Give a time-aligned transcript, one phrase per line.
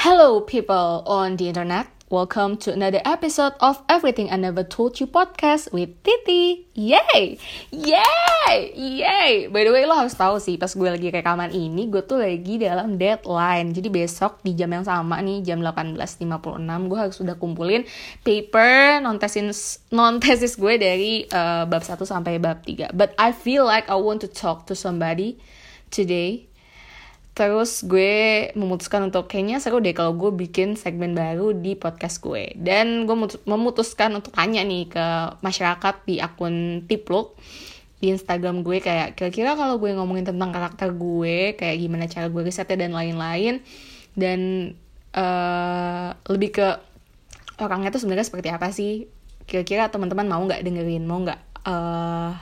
[0.00, 1.84] Hello, people on the internet.
[2.08, 6.64] Welcome to another episode of Everything I Never Told You podcast with Titi.
[6.72, 7.36] Yay!
[7.68, 8.56] Yay!
[8.72, 9.52] Yay!
[9.52, 12.56] By the way, lo harus tahu sih, pas gue lagi rekaman ini, gue tuh lagi
[12.56, 13.76] dalam deadline.
[13.76, 17.84] Jadi besok di jam yang sama nih, jam 18.56, gue harus sudah kumpulin
[18.24, 22.96] paper non-tesis non-tesis gue dari uh, bab 1 sampai bab 3.
[22.96, 25.36] But I feel like I want to talk to somebody
[25.92, 26.49] today
[27.40, 32.52] Terus gue memutuskan untuk kayaknya seru deh kalau gue bikin segmen baru di podcast gue.
[32.52, 33.16] Dan gue
[33.48, 35.06] memutuskan untuk tanya nih ke
[35.40, 37.40] masyarakat di akun Tipluk
[38.00, 42.42] di Instagram gue kayak kira-kira kalau gue ngomongin tentang karakter gue kayak gimana cara gue
[42.44, 43.60] risetnya dan lain-lain
[44.16, 44.40] dan
[45.12, 46.68] uh, lebih ke
[47.60, 49.04] orangnya tuh sebenarnya seperti apa sih
[49.44, 52.32] kira-kira teman-teman mau nggak dengerin mau nggak uh,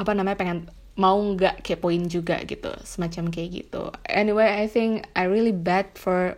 [0.00, 0.64] apa namanya pengen
[0.98, 3.94] mau nggak kepoin juga gitu semacam kayak gitu.
[4.06, 6.36] Anyway I think I really bad for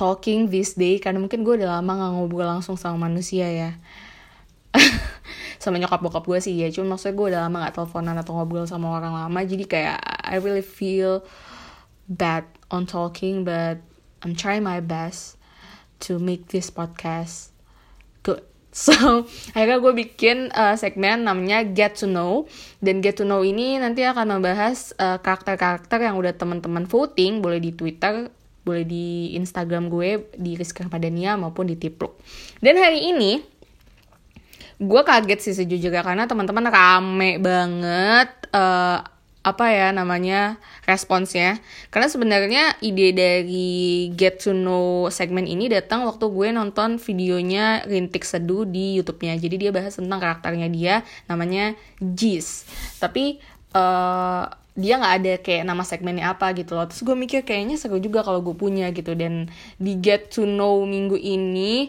[0.00, 3.70] talking this day karena mungkin gue udah lama nggak ngobrol langsung sama manusia ya.
[5.60, 6.72] Sama nyokap bokap gue sih ya.
[6.72, 10.40] Cuma maksudnya gue udah lama nggak teleponan atau ngobrol sama orang lama jadi kayak I
[10.40, 11.20] really feel
[12.08, 13.84] bad on talking but
[14.24, 15.36] I'm trying my best
[16.08, 17.52] to make this podcast
[18.24, 18.40] good
[18.86, 22.46] So, akhirnya gue bikin uh, segmen namanya Get to Know.
[22.78, 27.58] Dan Get to Know ini nanti akan membahas uh, karakter-karakter yang udah teman-teman voting, boleh
[27.58, 28.30] di Twitter,
[28.62, 32.22] boleh di Instagram gue, di Rizka Padania, maupun di Tipluk.
[32.62, 33.42] Dan hari ini,
[34.78, 39.02] gue kaget sih sejujurnya, karena teman-teman rame banget uh,
[39.40, 41.56] apa ya namanya responsnya.
[41.88, 48.24] Karena sebenarnya ide dari get to know segmen ini datang waktu gue nonton videonya Rintik
[48.28, 49.40] Seduh di YouTube-nya.
[49.40, 52.68] Jadi dia bahas tentang karakternya dia namanya Jis.
[53.00, 53.40] Tapi
[53.72, 54.44] uh,
[54.76, 56.84] dia nggak ada kayak nama segmennya apa gitu loh.
[56.84, 59.16] Terus gue mikir kayaknya seru juga kalau gue punya gitu.
[59.16, 59.48] Dan
[59.80, 61.88] di get to know minggu ini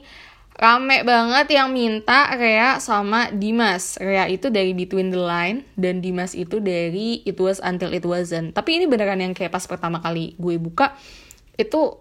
[0.57, 3.95] rame banget yang minta Rea sama Dimas.
[4.01, 8.53] Rea itu dari Between the Line dan Dimas itu dari It Was Until It Wasn't.
[8.53, 10.93] Tapi ini beneran yang kayak pas pertama kali gue buka
[11.55, 11.97] itu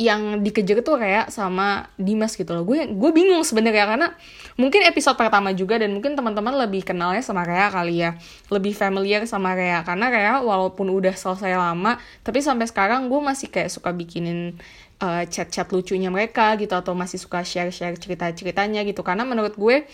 [0.00, 2.64] yang dikejar tuh Rea sama Dimas gitu loh.
[2.64, 4.08] Gue gue bingung sebenarnya karena
[4.56, 8.16] mungkin episode pertama juga dan mungkin teman-teman lebih kenalnya sama Rea kali ya.
[8.48, 13.52] Lebih familiar sama Rea karena Rea walaupun udah selesai lama tapi sampai sekarang gue masih
[13.52, 14.56] kayak suka bikinin
[15.04, 19.84] uh, chat-chat lucunya mereka gitu atau masih suka share-share cerita-ceritanya gitu karena menurut gue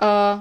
[0.00, 0.40] uh,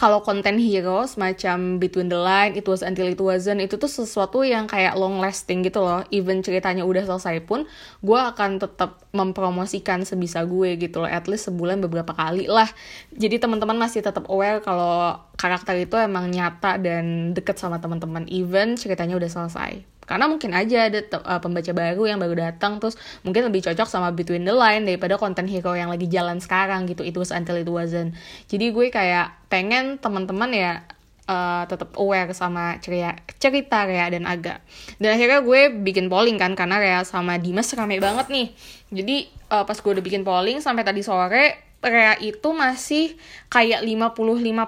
[0.00, 4.40] kalau konten hero semacam Between the Line, It Was Until It Wasn't itu tuh sesuatu
[4.42, 6.02] yang kayak long lasting gitu loh.
[6.08, 7.68] Even ceritanya udah selesai pun,
[8.00, 11.10] gue akan tetap mempromosikan sebisa gue gitu loh.
[11.10, 12.68] At least sebulan beberapa kali lah.
[13.12, 18.24] Jadi teman-teman masih tetap aware kalau karakter itu emang nyata dan deket sama teman-teman.
[18.32, 23.00] Even ceritanya udah selesai karena mungkin aja ada uh, pembaca baru yang baru datang terus
[23.24, 27.00] mungkin lebih cocok sama Between the Line daripada konten hero yang lagi jalan sekarang gitu
[27.00, 28.12] itu was until it wasn't.
[28.52, 30.84] Jadi gue kayak pengen teman-teman ya
[31.32, 34.60] uh, tetap aware sama cerita cerita Rea dan Aga.
[35.00, 38.48] Dan akhirnya gue bikin polling kan karena Rea sama Dimas rame banget nih.
[38.92, 39.16] Jadi
[39.48, 43.18] uh, pas gue udah bikin polling sampai tadi sore Rea itu masih
[43.50, 44.14] kayak 55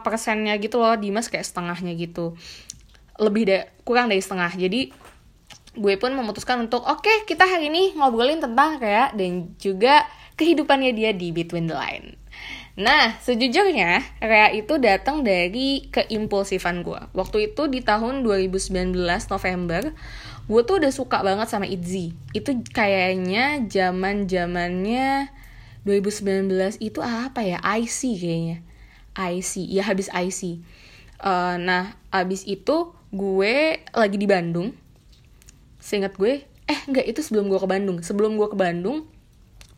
[0.03, 2.35] persennya gitu loh Dimas kayak setengahnya gitu.
[3.21, 4.51] Lebih deh kurang dari setengah.
[4.59, 5.04] Jadi
[5.75, 10.07] gue pun memutuskan untuk oke okay, kita hari ini ngobrolin tentang Rea dan juga
[10.39, 12.19] kehidupannya dia di Between the Line.
[12.75, 16.99] Nah, sejujurnya Rea itu datang dari keimpulsifan gue.
[17.15, 18.99] Waktu itu di tahun 2019
[19.31, 19.95] November,
[20.51, 22.19] gue tuh udah suka banget sama Itzy.
[22.35, 25.31] Itu kayaknya zaman zamannya
[25.87, 27.63] 2019 itu apa ya?
[27.63, 28.59] IC kayaknya.
[29.15, 30.59] IC, ya habis IC.
[31.23, 34.75] Uh, nah, habis itu gue lagi di Bandung
[35.85, 38.01] seingat gue eh enggak itu sebelum gue ke Bandung.
[38.01, 39.05] Sebelum gue ke Bandung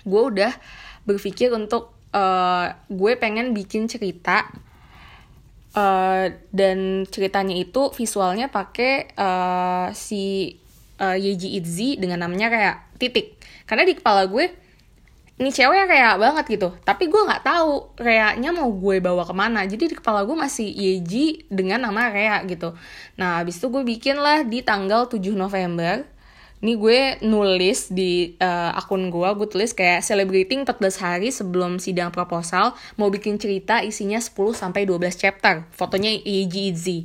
[0.06, 0.54] gue udah
[1.02, 4.46] berpikir untuk uh, gue pengen bikin cerita
[5.74, 10.54] uh, dan ceritanya itu visualnya pakai uh, si
[11.02, 13.34] uh, Yeji Itzy dengan namanya kayak titik.
[13.66, 14.65] Karena di kepala gue
[15.36, 19.68] ini cewek kayak banget gitu tapi gue nggak tahu Rea-nya mau gue bawa ke mana
[19.68, 22.72] jadi di kepala gue masih Yeji dengan nama Rea gitu
[23.20, 26.08] nah habis itu gue bikin lah di tanggal 7 November
[26.64, 32.08] ini gue nulis di uh, akun gue, gue tulis kayak celebrating 14 hari sebelum sidang
[32.08, 35.68] proposal, mau bikin cerita isinya 10 sampai 12 chapter.
[35.76, 36.98] Fotonya Eiji Izzy.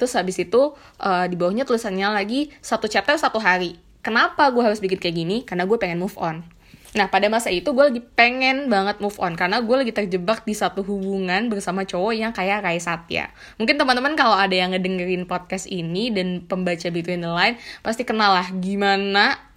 [0.00, 0.72] Terus habis itu
[1.04, 3.76] uh, di bawahnya tulisannya lagi satu chapter satu hari.
[4.00, 5.36] Kenapa gue harus bikin kayak gini?
[5.44, 6.53] Karena gue pengen move on.
[6.94, 10.54] Nah, pada masa itu gue lagi pengen banget move on karena gue lagi terjebak di
[10.54, 13.34] satu hubungan bersama cowok yang kayak Rai Satya.
[13.58, 18.38] Mungkin teman-teman kalau ada yang ngedengerin podcast ini dan pembaca Between the Line pasti kenal
[18.38, 19.54] lah gimana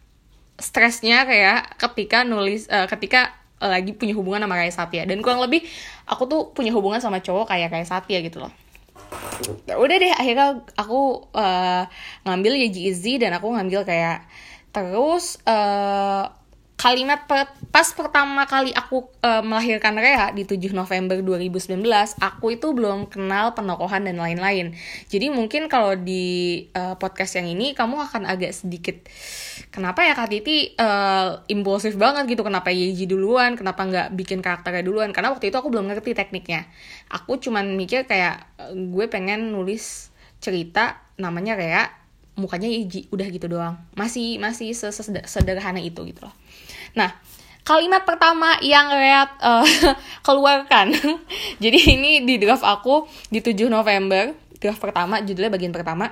[0.57, 5.65] stresnya kayak ketika nulis uh, ketika lagi punya hubungan sama Raya Satya dan kurang lebih
[6.05, 8.53] aku tuh punya hubungan sama cowok kayak Raya Satya gitu loh
[9.69, 11.85] udah deh akhirnya aku uh,
[12.25, 14.25] ngambil Yeji Izzy dan aku ngambil kayak
[14.73, 16.29] terus uh,
[16.77, 21.73] kalimat per, pas pertama kali aku uh, melahirkan Rea di 7 November 2019,
[22.21, 24.77] aku itu belum kenal penokohan dan lain-lain.
[25.09, 28.93] Jadi mungkin kalau di uh, podcast yang ini kamu akan agak sedikit
[29.73, 34.85] kenapa ya Kak Titi uh, impulsif banget gitu, kenapa Yeji duluan, kenapa nggak bikin karakternya
[34.85, 35.09] duluan?
[35.17, 36.69] Karena waktu itu aku belum ngerti tekniknya.
[37.09, 41.89] Aku cuman mikir kayak gue pengen nulis cerita namanya Rea
[42.37, 44.77] mukanya Yeji udah gitu doang masih masih
[45.25, 46.33] sederhana itu gitu loh
[46.97, 47.13] Nah,
[47.61, 49.61] kalimat pertama yang Reat uh,
[50.27, 50.97] keluarkan.
[51.63, 56.09] Jadi ini di draft aku di 7 November, draft pertama, judulnya bagian pertama.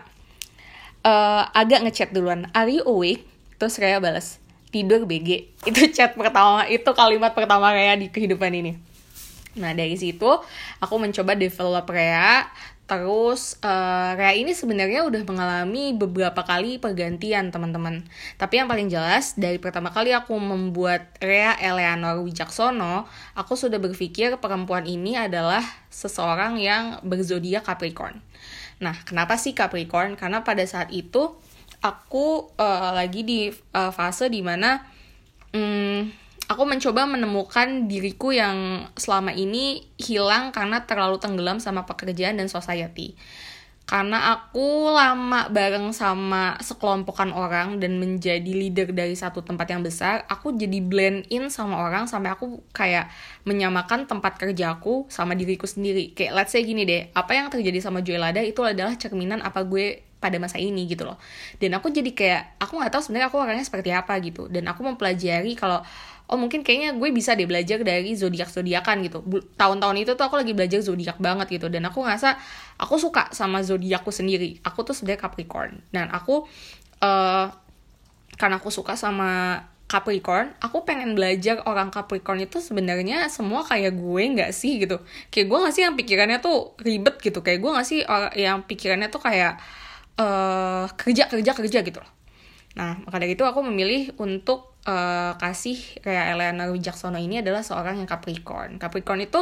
[1.01, 3.25] Uh, agak ngechat duluan, are you awake?
[3.57, 4.37] Terus Rea balas,
[4.69, 5.49] tidur BG.
[5.69, 8.77] Itu chat pertama, itu kalimat pertama Rea di kehidupan ini.
[9.55, 10.27] Nah dari situ
[10.83, 12.43] aku mencoba develop Rea
[12.85, 18.05] Terus uh, Rea ini sebenarnya udah mengalami beberapa kali pergantian teman-teman.
[18.37, 24.37] Tapi yang paling jelas dari pertama kali aku membuat Rea Eleanor Wijaksono, aku sudah berpikir
[24.37, 28.21] perempuan ini adalah seseorang yang berzodiak Capricorn.
[28.77, 30.13] Nah, kenapa sih Capricorn?
[30.13, 31.33] Karena pada saat itu
[31.81, 34.85] aku uh, lagi di uh, fase di mana
[35.57, 36.05] um,
[36.45, 43.17] aku mencoba menemukan diriku yang selama ini hilang karena terlalu tenggelam sama pekerjaan dan society.
[43.85, 50.25] Karena aku lama bareng sama sekelompokan orang dan menjadi leader dari satu tempat yang besar,
[50.25, 53.13] aku jadi blend in sama orang sampai aku kayak
[53.45, 56.17] menyamakan tempat kerjaku sama diriku sendiri.
[56.17, 60.01] Kayak let's say gini deh, apa yang terjadi sama Joelada itu adalah cerminan apa gue
[60.17, 61.21] pada masa ini gitu loh.
[61.61, 64.49] Dan aku jadi kayak aku nggak tahu sebenarnya aku orangnya seperti apa gitu.
[64.49, 65.85] Dan aku mempelajari kalau
[66.29, 69.19] oh mungkin kayaknya gue bisa deh belajar dari zodiak zodiakan gitu
[69.55, 72.39] tahun-tahun itu tuh aku lagi belajar zodiak banget gitu dan aku ngerasa
[72.81, 76.49] aku suka sama zodiakku sendiri aku tuh sebenarnya Capricorn dan aku
[77.05, 77.47] uh,
[78.35, 84.23] karena aku suka sama Capricorn, aku pengen belajar orang Capricorn itu sebenarnya semua kayak gue
[84.33, 84.97] nggak sih gitu.
[85.29, 87.45] Kayak gue nggak sih yang pikirannya tuh ribet gitu.
[87.45, 87.99] Kayak gue nggak sih
[88.33, 89.61] yang pikirannya tuh kayak
[90.17, 92.11] uh, kerja kerja kerja gitu loh.
[92.75, 97.99] Nah maka dari itu aku memilih untuk uh, kasih kayak Eleanor Wijaksono ini adalah seorang
[97.99, 98.77] yang Capricorn.
[98.77, 99.41] Capricorn itu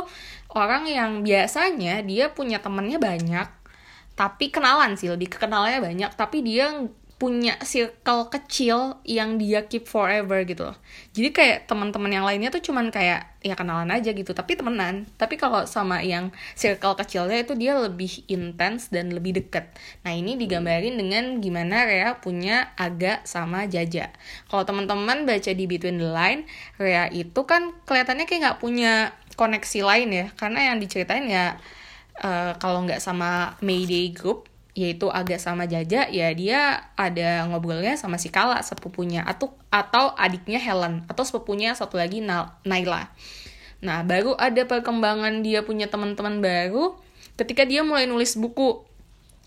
[0.54, 3.48] orang yang biasanya dia punya temennya banyak,
[4.14, 6.72] tapi kenalan sih lebih kenalannya banyak, tapi dia
[7.24, 10.76] punya circle kecil yang dia keep forever gitu loh.
[11.16, 15.08] Jadi kayak teman-teman yang lainnya tuh cuman kayak ya kenalan aja gitu, tapi temenan.
[15.16, 19.72] Tapi kalau sama yang circle kecilnya itu dia lebih intens dan lebih deket.
[20.04, 24.12] Nah ini digambarin dengan gimana Rea punya agak sama Jaja.
[24.52, 26.44] Kalau teman-teman baca di Between the Line,
[26.76, 31.56] Rea itu kan kelihatannya kayak nggak punya koneksi lain ya, karena yang diceritain ya
[32.20, 38.18] uh, kalau nggak sama Mayday Group yaitu agak sama Jaja ya dia ada ngobrolnya sama
[38.18, 42.26] si Kala sepupunya atau atau adiknya Helen atau sepupunya satu lagi
[42.66, 43.14] Naila.
[43.84, 46.96] Nah, baru ada perkembangan dia punya teman-teman baru
[47.36, 48.88] ketika dia mulai nulis buku.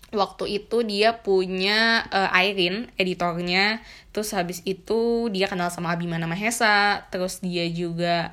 [0.07, 3.83] Waktu itu dia punya uh, Irene, editornya.
[4.15, 7.03] Terus habis itu dia kenal sama Abimana Mahesa.
[7.11, 8.31] Terus dia juga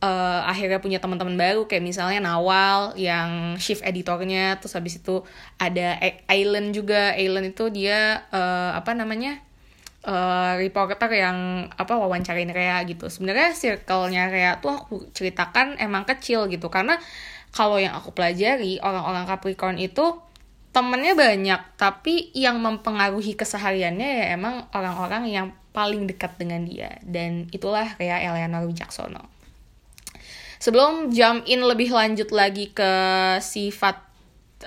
[0.00, 5.22] uh, akhirnya punya teman-teman baru kayak misalnya Nawal yang shift editornya terus habis itu
[5.60, 7.14] ada Island juga.
[7.14, 9.40] Island itu dia uh, apa namanya
[10.04, 13.12] uh, reporter yang apa wawancarain Rea gitu.
[13.12, 16.96] Sebenarnya circle-nya Rea tuh aku ceritakan emang kecil gitu karena
[17.52, 20.22] kalau yang aku pelajari orang-orang Capricorn itu
[20.70, 26.98] temennya banyak tapi yang mempengaruhi kesehariannya ya emang orang-orang yang paling dekat dengan dia.
[27.02, 29.39] Dan itulah kayak Eleanor Wijaksono
[30.60, 32.92] sebelum jump in lebih lanjut lagi ke
[33.40, 33.96] sifat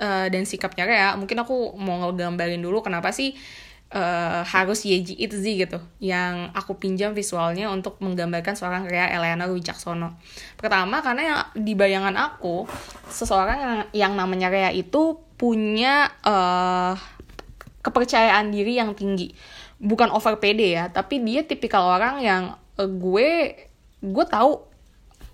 [0.02, 3.38] uh, dan sikapnya Rea mungkin aku mau ngegambarin dulu kenapa sih
[3.94, 10.18] uh, harus Yeji Itzy gitu yang aku pinjam visualnya untuk menggambarkan seorang Rea Eleanor Wijaksono
[10.58, 12.66] pertama karena yang di bayangan aku
[13.06, 16.98] seseorang yang, yang namanya Rea itu punya uh,
[17.84, 19.34] kepercayaan diri yang tinggi.
[19.76, 22.42] Bukan over pede ya tapi dia tipikal orang yang
[22.82, 23.30] uh, gue
[24.02, 24.73] gue tahu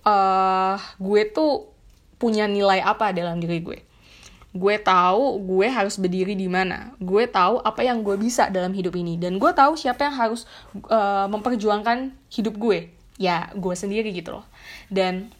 [0.04, 1.68] uh, gue tuh
[2.20, 3.78] punya nilai apa dalam diri gue?
[4.50, 6.92] Gue tahu gue harus berdiri di mana.
[6.98, 9.16] Gue tahu apa yang gue bisa dalam hidup ini.
[9.16, 10.44] Dan gue tahu siapa yang harus
[10.90, 12.90] uh, memperjuangkan hidup gue.
[13.20, 14.46] Ya gue sendiri gitu loh.
[14.90, 15.30] Dan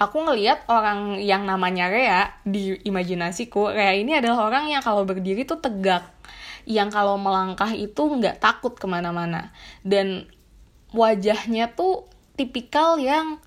[0.00, 5.44] aku ngelihat orang yang namanya Rea di imajinasiku Rea ini adalah orang yang kalau berdiri
[5.44, 6.08] tuh tegak.
[6.64, 9.52] Yang kalau melangkah itu nggak takut ke mana-mana.
[9.84, 10.24] Dan
[10.96, 13.38] wajahnya tuh tipikal yang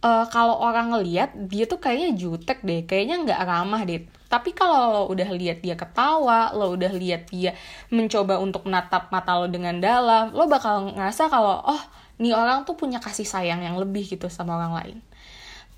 [0.00, 2.84] uh, kalau orang ngeliat dia tuh kayaknya jutek deh.
[2.84, 4.04] Kayaknya nggak ramah deh.
[4.30, 7.56] Tapi kalau lo udah lihat dia ketawa lo udah lihat dia
[7.90, 11.82] mencoba untuk menatap mata lo dengan dalam lo bakal ngerasa kalau oh
[12.22, 14.98] nih orang tuh punya kasih sayang yang lebih gitu sama orang lain.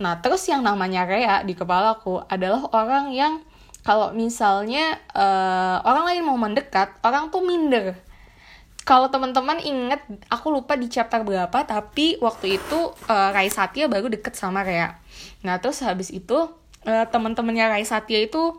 [0.02, 3.40] Nah terus yang namanya Rea di kepalaku adalah orang yang
[3.82, 7.98] kalau misalnya uh, orang lain mau mendekat orang tuh minder
[8.82, 14.10] kalau teman-teman inget aku lupa di chapter berapa tapi waktu itu uh, Rai Satya baru
[14.10, 14.98] deket sama Rea
[15.46, 16.50] nah terus habis itu
[16.86, 18.58] uh, teman-temannya Rai Satya itu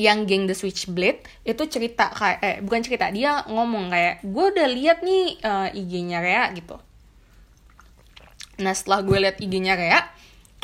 [0.00, 4.68] yang geng The Switchblade itu cerita kayak eh bukan cerita dia ngomong kayak gue udah
[4.72, 6.80] lihat nih uh, IG-nya Rea gitu.
[8.64, 10.00] Nah setelah gue lihat IG-nya Rea,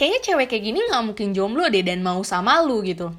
[0.01, 3.13] kayaknya cewek kayak gini nggak mungkin jomblo deh dan mau sama lu gitu.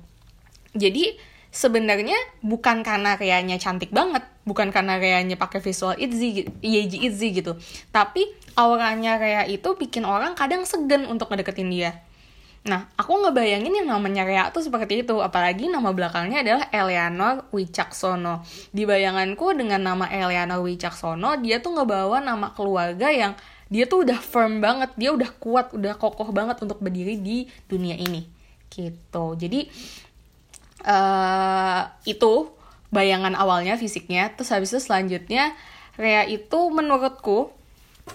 [0.73, 1.13] Jadi
[1.49, 2.15] sebenarnya
[2.45, 7.57] bukan karena Reanya cantik banget, bukan karena Reanya pakai visual Itzy, Yeji Itzy gitu,
[7.89, 11.91] tapi auranya Rea itu bikin orang kadang segan untuk ngedeketin dia
[12.67, 18.43] Nah, aku ngebayangin yang namanya Rea tuh seperti itu, apalagi nama belakangnya adalah Eleanor Wicaksono.
[18.75, 23.39] Di bayanganku dengan nama Eleanor Wicaksono, dia tuh ngebawa nama keluarga yang
[23.71, 27.95] dia tuh udah firm banget, dia udah kuat, udah kokoh banget untuk berdiri di dunia
[27.95, 28.27] ini.
[28.67, 29.25] Gitu.
[29.39, 29.65] Jadi
[30.85, 32.51] uh, itu
[32.89, 35.53] bayangan awalnya fisiknya, terus habis itu selanjutnya
[35.99, 37.51] Rea itu menurutku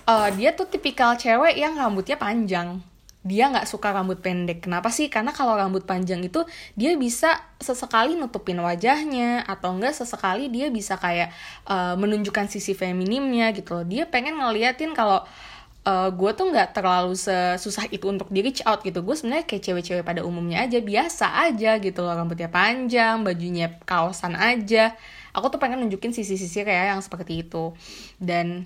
[0.08, 2.80] uh, dia tuh tipikal cewek yang rambutnya panjang
[3.24, 4.68] dia nggak suka rambut pendek.
[4.68, 5.08] Kenapa sih?
[5.08, 6.44] Karena kalau rambut panjang itu
[6.76, 11.32] dia bisa sesekali nutupin wajahnya atau enggak sesekali dia bisa kayak
[11.64, 13.84] uh, menunjukkan sisi feminimnya gitu loh.
[13.88, 15.24] Dia pengen ngeliatin kalau
[15.84, 17.12] gue tuh nggak terlalu
[17.60, 19.04] susah itu untuk di reach out gitu.
[19.04, 22.16] Gue sebenarnya kayak cewek-cewek pada umumnya aja biasa aja gitu loh.
[22.16, 24.96] Rambutnya panjang, bajunya kaosan aja.
[25.36, 27.76] Aku tuh pengen nunjukin sisi-sisi kayak yang seperti itu.
[28.16, 28.64] Dan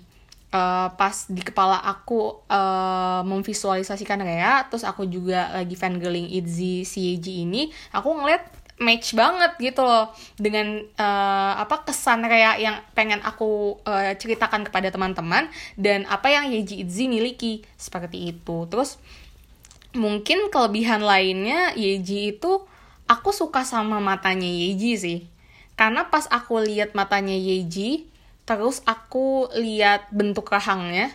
[0.52, 7.26] uh, pas di kepala aku uh, memvisualisasikan Rea terus aku juga lagi fangirling Itzy CAG
[7.28, 10.10] ini aku ngeliat match banget gitu loh.
[10.38, 16.50] Dengan uh, apa kesan Rea yang pengen aku uh, ceritakan kepada teman-teman dan apa yang
[16.50, 17.62] Yeji Itzy miliki.
[17.76, 18.66] Seperti itu.
[18.70, 18.98] Terus
[19.94, 22.64] mungkin kelebihan lainnya Yeji itu
[23.10, 25.20] aku suka sama matanya Yeji sih.
[25.78, 28.10] Karena pas aku lihat matanya Yeji
[28.48, 31.12] terus aku lihat bentuk rahangnya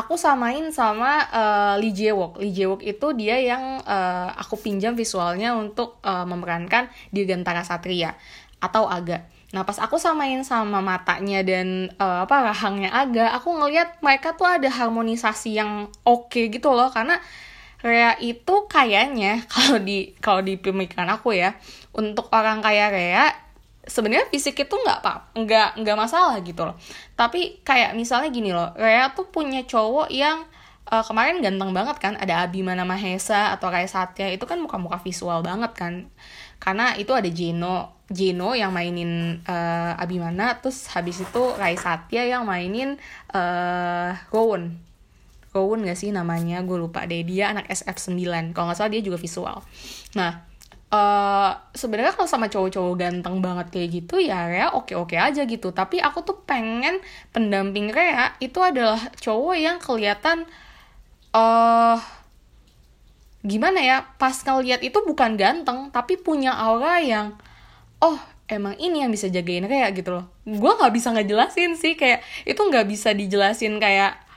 [0.00, 2.40] aku samain sama uh, Lee Jae-wook.
[2.40, 8.16] Lee Jae-wook itu dia yang uh, aku pinjam visualnya untuk uh, memerankan Dirgantara Satria
[8.60, 9.28] atau Aga.
[9.50, 14.46] Nah pas aku samain sama matanya dan uh, apa rahangnya Aga, aku ngelihat mereka tuh
[14.46, 17.18] ada harmonisasi yang oke okay gitu loh karena
[17.80, 21.56] Rea itu kayaknya kalau di kalau di pemikiran aku ya
[21.96, 23.26] untuk orang kaya Rea
[23.90, 26.78] sebenarnya fisik itu nggak apa nggak nggak masalah gitu loh.
[27.18, 30.46] Tapi kayak misalnya gini loh Rea tuh punya cowok yang
[30.86, 35.42] uh, kemarin ganteng banget kan ada Abimana Mahesa atau kayak Satya itu kan muka-muka visual
[35.42, 35.94] banget kan.
[36.62, 42.46] Karena itu ada Jeno Jeno yang mainin uh, Abimana terus habis itu Rai Satya yang
[42.46, 42.94] mainin
[43.34, 44.78] uh, Rowan.
[45.50, 46.62] Rowan gak sih namanya?
[46.62, 49.58] Gue lupa deh dia anak SF9 kalau nggak salah dia juga visual.
[50.14, 50.49] Nah
[50.90, 55.70] uh, sebenarnya kalau sama cowok-cowok ganteng banget kayak gitu ya Rea oke-oke aja gitu.
[55.70, 56.98] Tapi aku tuh pengen
[57.30, 60.44] pendamping Rea itu adalah cowok yang kelihatan
[61.34, 61.96] uh,
[63.40, 67.40] gimana ya pas ngeliat itu bukan ganteng tapi punya aura yang
[68.04, 68.20] oh
[68.52, 70.26] emang ini yang bisa jagain Rea gitu loh.
[70.44, 74.29] Gue nggak bisa ngejelasin sih kayak itu nggak bisa dijelasin kayak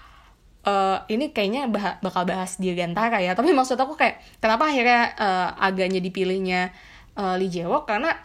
[0.67, 3.35] uh, ini kayaknya bah bakal bahas di Gantara ya.
[3.35, 6.71] Tapi maksud aku kayak kenapa akhirnya uh, agaknya dipilihnya
[7.19, 8.15] uh, Lee Jae-wook karena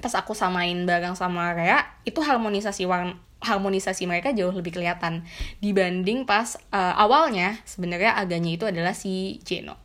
[0.00, 5.24] pas aku samain bareng sama Rea itu harmonisasi warna harmonisasi mereka jauh lebih kelihatan
[5.64, 9.80] dibanding pas uh, awalnya sebenarnya agaknya itu adalah si Jeno.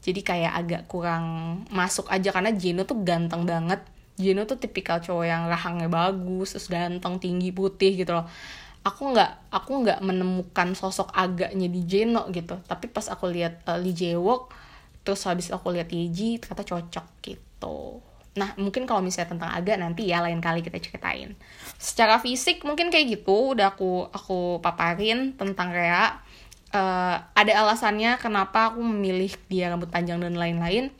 [0.00, 1.24] Jadi kayak agak kurang
[1.68, 3.84] masuk aja karena Jeno tuh ganteng banget.
[4.16, 8.26] Jeno tuh tipikal cowok yang rahangnya bagus terus ganteng tinggi putih gitu loh
[8.84, 12.58] aku nggak aku nggak menemukan sosok agaknya di Jeno gitu.
[12.64, 14.54] Tapi pas aku lihat uh, Lee Jae-wook
[15.08, 18.04] terus habis aku lihat Yeji ternyata cocok gitu.
[18.36, 21.32] Nah mungkin kalau misalnya tentang agak nanti ya lain kali kita ceritain.
[21.80, 26.20] Secara fisik mungkin kayak gitu udah aku aku paparin tentang Rea.
[26.68, 30.92] Uh, ada alasannya kenapa aku memilih dia rambut panjang dan lain-lain.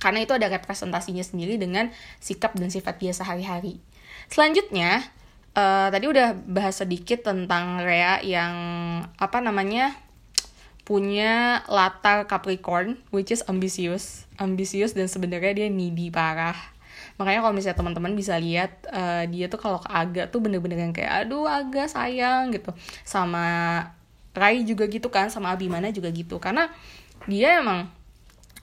[0.00, 1.92] Karena itu ada representasinya sendiri dengan
[2.24, 3.84] sikap dan sifat dia sehari-hari.
[4.32, 5.04] Selanjutnya
[5.54, 8.54] uh, tadi udah bahas sedikit tentang Rea yang
[9.18, 9.94] apa namanya
[10.86, 14.26] punya latar Capricorn which is ambisius.
[14.42, 16.56] Ambisius dan sebenarnya dia needy parah.
[17.20, 20.96] Makanya kalau misalnya teman-teman bisa lihat uh, dia tuh kalau ke Aga tuh bener-bener yang
[20.96, 22.74] kayak aduh Aga sayang gitu.
[23.06, 23.44] Sama
[24.34, 26.40] Rai juga gitu kan sama Abimana juga gitu.
[26.42, 26.72] Karena
[27.28, 27.86] dia emang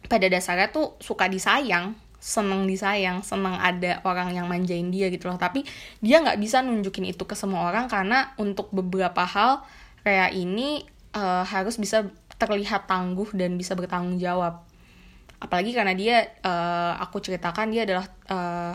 [0.08, 5.38] pada dasarnya tuh suka disayang seneng disayang seneng ada orang yang manjain dia gitu loh.
[5.38, 5.64] Tapi
[6.02, 9.64] dia nggak bisa nunjukin itu ke semua orang karena untuk beberapa hal
[10.02, 10.84] kayak ini
[11.14, 14.66] uh, harus bisa terlihat tangguh dan bisa bertanggung jawab.
[15.38, 18.74] Apalagi karena dia uh, aku ceritakan dia adalah uh,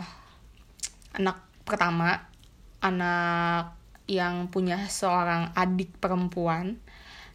[1.19, 2.27] anak pertama
[2.83, 6.79] anak yang punya seorang adik perempuan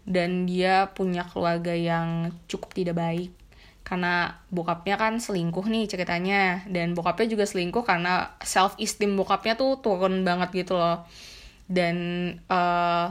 [0.04, 3.37] dan dia punya keluarga yang cukup tidak baik
[3.88, 6.60] karena bokapnya kan selingkuh nih ceritanya.
[6.68, 11.08] Dan bokapnya juga selingkuh karena self esteem bokapnya tuh turun banget gitu loh.
[11.64, 11.96] Dan
[12.52, 13.08] uh,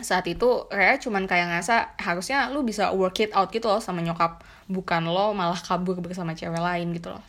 [0.00, 4.00] saat itu Rhea cuman kayak ngerasa harusnya lu bisa work it out gitu loh sama
[4.00, 4.40] nyokap.
[4.72, 7.24] Bukan lo malah kabur bersama cewek lain gitu loh.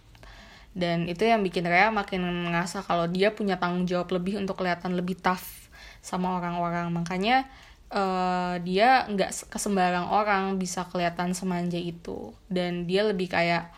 [0.72, 4.96] Dan itu yang bikin Rhea makin ngerasa kalau dia punya tanggung jawab lebih untuk kelihatan
[4.96, 5.68] lebih tough
[6.00, 6.88] sama orang-orang.
[6.96, 7.44] Makanya
[7.92, 12.34] uh, dia nggak kesembarang orang bisa kelihatan semanja itu.
[12.48, 13.72] Dan dia lebih kayak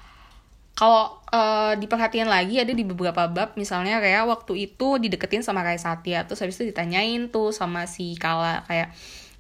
[0.73, 5.77] kalau uh, diperhatikan lagi ada di beberapa bab misalnya kayak waktu itu dideketin sama Rai
[5.77, 8.89] Satya terus habis itu ditanyain tuh sama si Kala kayak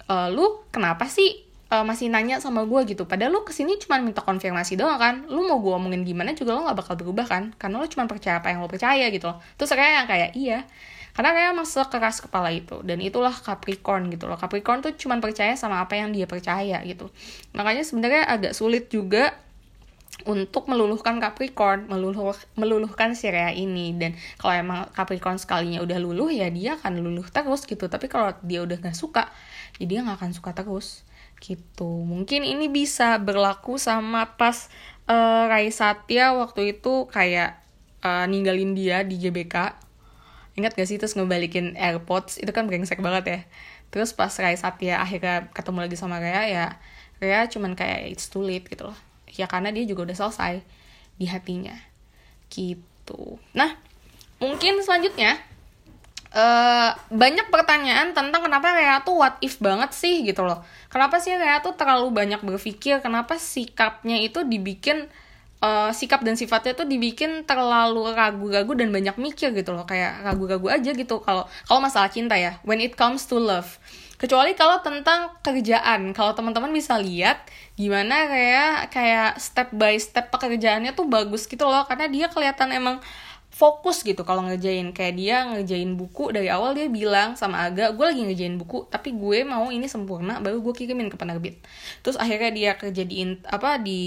[0.05, 1.41] e, lu kenapa sih
[1.73, 3.09] uh, masih nanya sama gue gitu?
[3.09, 5.25] Padahal lu ke sini cuma minta konfirmasi doang kan?
[5.25, 7.43] Lu mau gue omongin gimana juga lo gak bakal berubah kan?
[7.57, 9.41] Karena lu cuma percaya apa yang lo percaya gitu loh.
[9.57, 10.59] Terus kayak yang kayak iya
[11.13, 12.81] karena kayak masa keras kepala itu.
[12.81, 14.37] Dan itulah Capricorn gitu loh.
[14.37, 17.13] Capricorn tuh cuma percaya sama apa yang dia percaya gitu.
[17.53, 19.37] Makanya sebenarnya agak sulit juga
[20.25, 23.93] untuk meluluhkan Capricorn, meluluh meluluhkan si Rhea ini.
[23.93, 27.85] Dan kalau emang Capricorn sekalinya udah luluh ya dia akan luluh terus gitu.
[27.85, 29.29] Tapi kalau dia udah gak suka
[29.77, 31.05] ya dia nggak akan suka terus
[31.41, 32.05] gitu.
[32.05, 34.69] Mungkin ini bisa berlaku sama pas
[35.09, 37.59] uh, Rai Satya waktu itu kayak
[38.05, 39.82] uh, ninggalin dia di GBK
[40.53, 42.37] ingat gak sih terus ngebalikin AirPods?
[42.41, 43.39] Itu kan brengsek banget ya.
[43.89, 46.67] Terus pas Rai Satya akhirnya ketemu lagi sama Rhea ya
[47.21, 48.97] Rhea cuman kayak it's too late gitu loh.
[49.33, 50.61] Ya karena dia juga udah selesai
[51.17, 51.73] di hatinya.
[52.49, 53.37] Gitu.
[53.53, 53.77] Nah
[54.41, 55.39] mungkin selanjutnya
[56.33, 60.65] uh, banyak pertanyaan tentang kenapa Rea tuh what if banget sih gitu loh.
[60.89, 62.99] Kenapa sih Rea tuh terlalu banyak berpikir?
[62.99, 65.07] Kenapa sikapnya itu dibikin
[65.63, 69.87] uh, sikap dan sifatnya tuh dibikin terlalu ragu-ragu dan banyak mikir gitu loh.
[69.87, 71.23] Kayak ragu-ragu aja gitu.
[71.23, 73.79] Kalau kalau masalah cinta ya when it comes to love.
[74.19, 76.11] Kecuali kalau tentang kerjaan.
[76.11, 77.47] Kalau teman-teman bisa lihat
[77.79, 81.87] gimana kayak kayak step by step pekerjaannya tuh bagus gitu loh.
[81.87, 82.99] Karena dia kelihatan emang
[83.53, 84.89] fokus gitu kalau ngerjain.
[84.97, 89.13] Kayak dia ngerjain buku dari awal dia bilang sama Aga gue lagi ngerjain buku tapi
[89.13, 91.61] gue mau ini sempurna baru gue kirimin ke penerbit.
[92.01, 94.01] Terus akhirnya dia kerja di apa di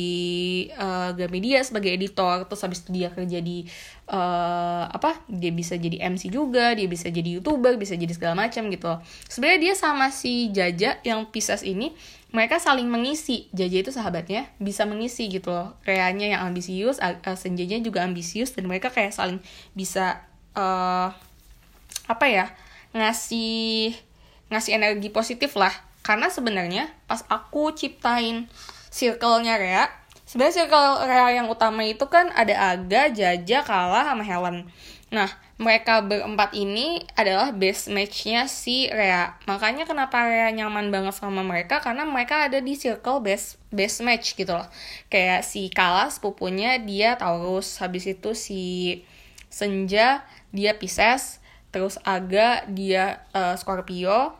[0.75, 2.51] uh, Gramedia sebagai editor.
[2.51, 3.63] Terus habis itu dia kerja di
[4.11, 8.67] uh, apa dia bisa jadi MC juga dia bisa jadi youtuber bisa jadi segala macam
[8.67, 8.99] gitu.
[9.31, 11.95] Sebenarnya dia sama si Jaja yang Pisces ini
[12.35, 13.47] mereka saling mengisi.
[13.55, 15.79] Jaja itu sahabatnya bisa mengisi gitu loh.
[15.87, 19.39] Reanya yang ambisius uh, Senjanya juga ambisius dan mereka kayak saling
[19.73, 20.23] bisa
[20.59, 21.15] uh,
[22.07, 22.51] apa ya
[22.95, 23.95] ngasih
[24.51, 25.73] ngasih energi positif lah.
[26.03, 28.47] Karena sebenarnya pas aku ciptain
[28.91, 29.87] circle-nya Rea
[30.27, 34.67] sebenarnya circle Rea yang utama itu kan ada Aga, Jaja, Kala, sama Helen.
[35.15, 39.41] Nah mereka berempat ini adalah best matchnya si Rea.
[39.49, 44.37] Makanya kenapa Rea nyaman banget sama mereka karena mereka ada di circle best best match
[44.37, 44.69] gitu loh.
[45.09, 48.65] Kayak si Kala sepupunya dia Taurus, habis itu si
[49.49, 51.41] Senja dia Pisces,
[51.73, 54.37] terus Aga dia uh, Scorpio,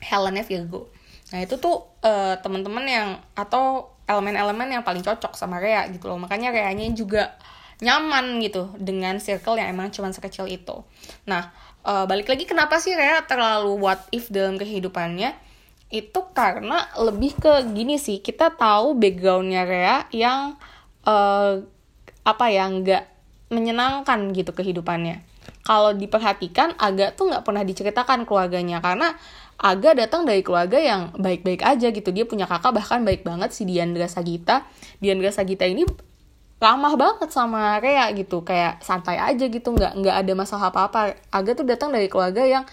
[0.00, 0.88] Helennya Virgo.
[1.36, 6.16] Nah itu tuh uh, teman-teman yang atau elemen-elemen yang paling cocok sama Rea gitu loh.
[6.16, 7.36] Makanya Reanya juga
[7.80, 10.84] nyaman gitu dengan circle yang emang cuma sekecil itu.
[11.24, 11.52] Nah,
[11.84, 15.32] uh, balik lagi kenapa sih Rea terlalu what if dalam kehidupannya?
[15.90, 20.60] Itu karena lebih ke gini sih, kita tahu backgroundnya Rea yang
[21.08, 21.60] uh,
[22.20, 23.04] apa ya nggak
[23.50, 25.24] menyenangkan gitu kehidupannya.
[25.64, 29.16] Kalau diperhatikan agak tuh nggak pernah diceritakan keluarganya karena
[29.60, 32.08] Aga datang dari keluarga yang baik-baik aja gitu.
[32.16, 34.64] Dia punya kakak bahkan baik banget si Diandra Sagita.
[35.04, 35.84] Diandra Sagita ini
[36.60, 38.44] ramah banget sama Rea gitu.
[38.44, 41.00] Kayak santai aja gitu nggak nggak ada masalah apa apa
[41.32, 42.64] Aga tuh datang dari keluarga yang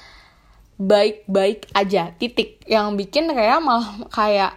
[0.78, 2.14] baik-baik aja.
[2.20, 2.62] Titik.
[2.68, 4.54] Yang bikin Rea malah kayak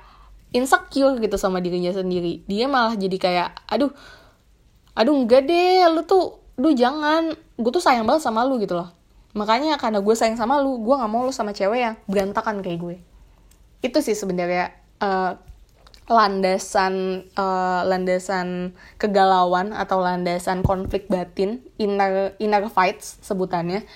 [0.50, 2.42] insecure gitu sama dirinya sendiri.
[2.50, 3.94] Dia malah jadi kayak aduh
[4.98, 7.32] aduh enggak deh lu tuh duh jangan.
[7.56, 8.90] Gue tuh sayang banget sama lu gitu loh.
[9.30, 12.82] Makanya karena gue sayang sama lu gue nggak mau lu sama cewek yang berantakan kayak
[12.82, 12.96] gue.
[13.80, 15.38] Itu sih sebenarnya uh,
[16.10, 23.86] landasan uh, landasan kegalauan atau landasan konflik batin inner inner fights sebutannya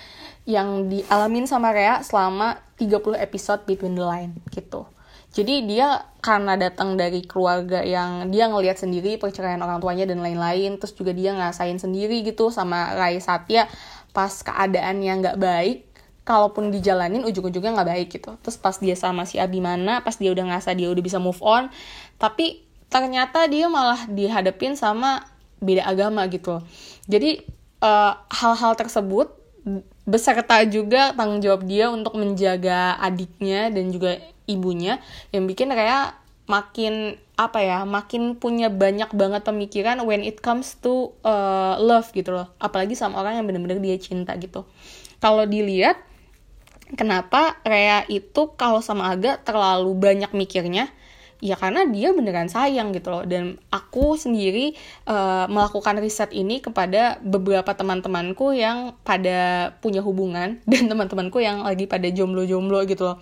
[0.46, 4.87] yang dialamin sama Rea selama 30 episode Between the Line gitu.
[5.35, 10.79] Jadi dia karena datang dari keluarga yang dia ngelihat sendiri perceraian orang tuanya dan lain-lain,
[10.79, 13.66] terus juga dia ngerasain sendiri gitu sama Rai Satya
[14.14, 15.90] pas keadaan yang nggak baik,
[16.24, 18.38] kalaupun dijalanin ujung-ujungnya nggak baik gitu.
[18.46, 21.68] Terus pas dia sama si Abimana, pas dia udah ngerasa dia udah bisa move on,
[22.25, 25.29] tapi ternyata dia malah dihadapin sama
[25.61, 26.65] beda agama gitu.
[27.05, 27.45] Jadi
[27.85, 29.29] uh, hal-hal tersebut
[30.09, 34.17] beserta juga tanggung jawab dia untuk menjaga adiknya dan juga
[34.49, 35.05] ibunya
[35.37, 36.17] yang bikin kayak
[36.49, 42.33] makin apa ya makin punya banyak banget pemikiran when it comes to uh, love gitu
[42.33, 42.49] loh.
[42.57, 44.65] Apalagi sama orang yang bener-bener dia cinta gitu.
[45.21, 46.01] Kalau dilihat
[46.97, 50.89] kenapa Rea itu kalau sama Aga terlalu banyak mikirnya
[51.42, 53.23] ya karena dia beneran sayang gitu loh.
[53.27, 54.75] Dan aku sendiri
[55.09, 61.87] uh, melakukan riset ini kepada beberapa teman-temanku yang pada punya hubungan dan teman-temanku yang lagi
[61.87, 63.16] pada jomblo-jomblo gitu loh.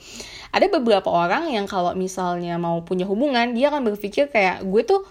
[0.52, 5.04] Ada beberapa orang yang kalau misalnya mau punya hubungan dia akan berpikir kayak gue tuh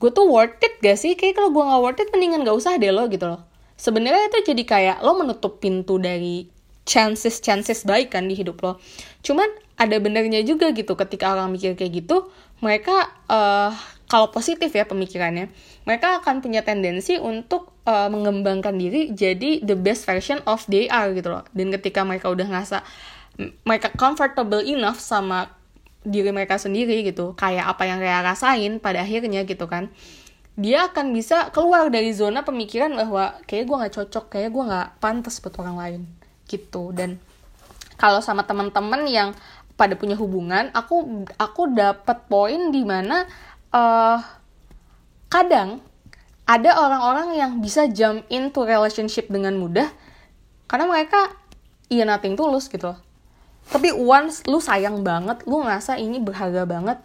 [0.00, 1.14] gue tuh worth it gak sih?
[1.14, 3.44] Kayak kalau gue gak worth it mendingan gak usah deh lo gitu loh.
[3.76, 6.48] Sebenarnya itu jadi kayak lo menutup pintu dari
[6.88, 8.80] chances chances baik kan di hidup lo.
[9.22, 9.46] Cuman
[9.80, 10.92] ada benernya juga gitu.
[10.92, 12.28] Ketika orang mikir kayak gitu
[12.60, 13.72] mereka uh,
[14.12, 15.48] kalau positif ya pemikirannya
[15.88, 21.08] mereka akan punya tendensi untuk uh, mengembangkan diri jadi the best version of they are
[21.16, 21.48] gitu loh.
[21.56, 22.84] Dan ketika mereka udah ngerasa
[23.64, 25.48] mereka comfortable enough sama
[26.04, 29.92] diri mereka sendiri gitu kayak apa yang mereka rasain pada akhirnya gitu kan
[30.60, 34.88] dia akan bisa keluar dari zona pemikiran bahwa kayak gue nggak cocok kayak gue nggak
[35.00, 36.00] pantas buat orang lain
[36.50, 36.90] gitu.
[36.90, 37.16] Dan
[37.94, 39.30] kalau sama teman-teman yang
[39.80, 43.24] pada punya hubungan aku aku dapat poin di mana
[43.72, 44.20] uh,
[45.32, 45.80] kadang
[46.44, 49.88] ada orang-orang yang bisa jump into relationship dengan mudah
[50.68, 51.32] karena mereka
[51.88, 52.98] iya nothing tulus gitu loh.
[53.70, 56.98] Tapi once lu sayang banget lu ngerasa ini berharga banget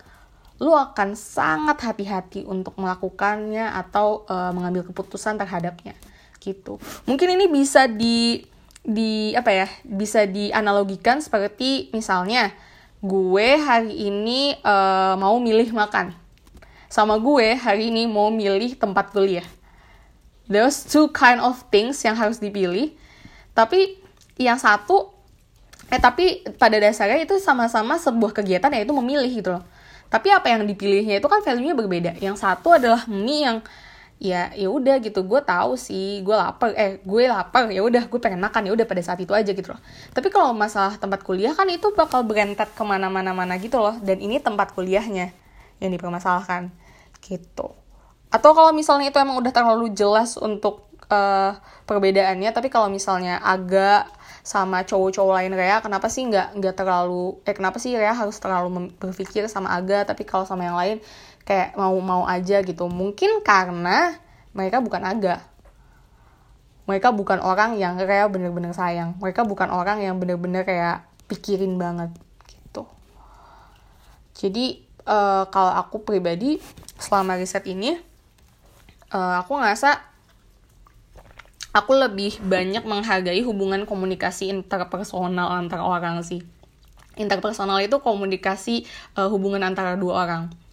[0.57, 5.93] lu akan sangat hati-hati untuk melakukannya atau uh, mengambil keputusan terhadapnya
[6.41, 6.81] gitu.
[7.05, 8.41] Mungkin ini bisa di
[8.85, 12.53] di apa ya bisa dianalogikan seperti misalnya
[13.01, 16.13] gue hari ini uh, mau milih makan.
[16.89, 19.45] Sama gue hari ini mau milih tempat kuliah.
[20.45, 22.93] There's two kind of things yang harus dipilih.
[23.57, 23.97] Tapi
[24.37, 25.11] yang satu
[25.89, 29.63] eh tapi pada dasarnya itu sama-sama sebuah kegiatan yaitu memilih gitu loh.
[30.09, 32.11] Tapi apa yang dipilihnya itu kan value-nya berbeda.
[32.21, 33.57] Yang satu adalah mie yang
[34.21, 35.23] ya ya udah gitu.
[35.27, 38.85] Gue tahu sih gue lapar eh gue lapar ya udah gue pengen makan ya udah
[38.87, 39.81] pada saat itu aja gitu loh.
[40.15, 43.95] Tapi kalau masalah tempat kuliah kan itu bakal berentet ke mana-mana mana gitu loh.
[43.99, 45.31] Dan ini tempat kuliahnya
[45.83, 46.71] yang dipermasalahkan
[47.23, 47.75] gitu.
[48.31, 54.09] Atau kalau misalnya itu emang udah terlalu jelas untuk uh, perbedaannya tapi kalau misalnya agak
[54.45, 58.93] sama cowok-cowok lain Rea kenapa sih nggak nggak terlalu eh kenapa sih Rea harus terlalu
[59.01, 60.97] berpikir sama Aga tapi kalau sama yang lain
[61.45, 62.89] kayak mau-mau aja gitu.
[62.89, 64.17] Mungkin karena
[64.51, 65.45] mereka bukan aga.
[66.89, 69.17] Mereka bukan orang yang kayak bener-bener sayang.
[69.21, 72.13] Mereka bukan orang yang bener-bener kayak pikirin banget
[72.49, 72.89] gitu.
[74.37, 76.57] Jadi uh, kalau aku pribadi
[76.97, 77.97] selama riset ini
[79.13, 80.01] uh, aku ngerasa
[81.73, 86.41] aku lebih banyak menghargai hubungan komunikasi interpersonal antara orang sih.
[87.15, 88.85] Interpersonal itu komunikasi
[89.17, 90.64] uh, hubungan antara dua orang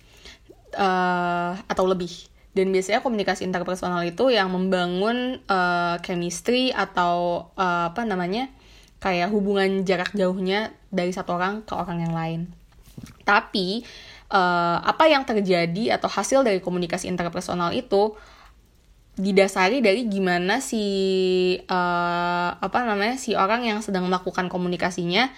[0.76, 2.10] uh, atau lebih.
[2.52, 8.52] Dan biasanya komunikasi interpersonal itu yang membangun uh, chemistry atau uh, apa namanya
[9.00, 12.40] kayak hubungan jarak jauhnya dari satu orang ke orang yang lain.
[13.24, 13.82] Tapi
[14.28, 18.12] uh, apa yang terjadi atau hasil dari komunikasi interpersonal itu
[19.12, 20.84] didasari dari gimana si
[21.68, 25.28] uh, apa namanya si orang yang sedang melakukan komunikasinya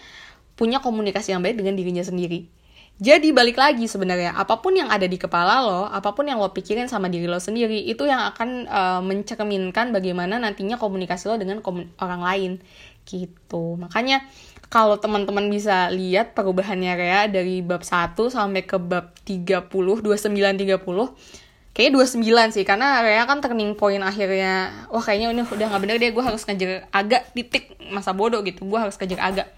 [0.55, 2.47] punya komunikasi yang baik dengan dirinya sendiri
[2.95, 6.55] jadi balik lagi sebenarnya apa pun yang ada di kepala lo, apa pun yang lo
[6.55, 11.59] pikirin sama diri lo sendiri itu yang akan uh, mencerminkan bagaimana nantinya komunikasi lo dengan
[11.59, 12.53] komun orang lain.
[13.03, 13.65] Gitu.
[13.83, 14.23] Makanya
[14.71, 21.75] kalau teman-teman bisa lihat perubahannya Rea dari bab 1 sampai ke bab 30, 29 30
[21.75, 25.97] kayaknya 29 sih karena Rea kan turning point akhirnya wah kayaknya ini udah nggak bener
[25.99, 28.63] deh gue harus ngejar agak titik masa bodoh gitu.
[28.63, 29.51] Gue harus ngejar agak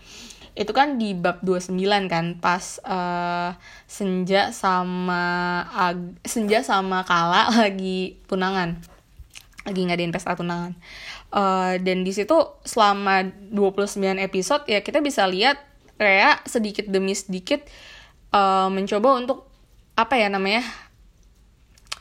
[0.57, 1.77] itu kan di bab 29
[2.09, 3.53] kan pas uh,
[3.85, 8.81] Senja sama Ag Senja sama Kala lagi tunangan.
[9.69, 10.73] Lagi ngadain pesta tunangan.
[11.29, 15.61] Uh, dan di situ selama 29 episode ya kita bisa lihat
[16.01, 17.61] Rea sedikit demi sedikit
[18.33, 19.49] uh, mencoba untuk
[19.97, 20.65] apa ya namanya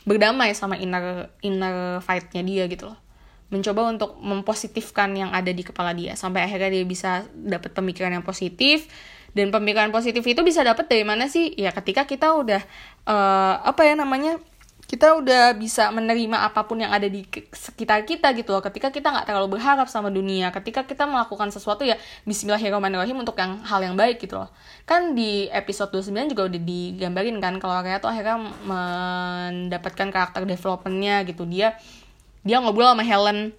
[0.04, 3.05] berdamai sama inner inner fightnya dia gitu loh
[3.46, 8.26] mencoba untuk mempositifkan yang ada di kepala dia sampai akhirnya dia bisa dapat pemikiran yang
[8.26, 8.90] positif.
[9.36, 11.52] Dan pemikiran positif itu bisa dapat dari mana sih?
[11.60, 12.64] Ya ketika kita udah
[13.04, 14.40] uh, apa ya namanya
[14.86, 18.62] kita udah bisa menerima apa pun yang ada di sekitar kita gitu loh.
[18.62, 23.60] Ketika kita nggak terlalu berharap sama dunia ketika kita melakukan sesuatu ya Bismillahirrahmanirrahim untuk yang
[23.66, 24.48] hal yang baik gitu loh.
[24.86, 31.26] Kan di episode 29 juga udah digambarin kan kalau Raya tuh akhirnya mendapatkan karakter developmentnya
[31.26, 31.44] gitu.
[31.50, 31.74] Dia
[32.46, 33.50] dia ngobrol sama Helen.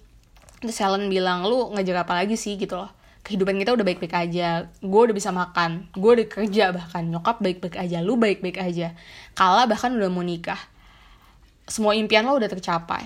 [0.64, 2.56] Terus Helen bilang lu ngejar apa lagi sih?
[2.56, 2.88] Gitu loh.
[3.22, 4.72] Kehidupan kita udah baik-baik aja.
[4.80, 7.04] Gue udah bisa makan gue udah kerja bahkan.
[7.04, 8.96] Nyokap baik-baik aja lu baik-baik aja.
[9.36, 10.58] Kala bahkan udah mau nikah.
[11.68, 13.04] Semua impian lo udah tercapai.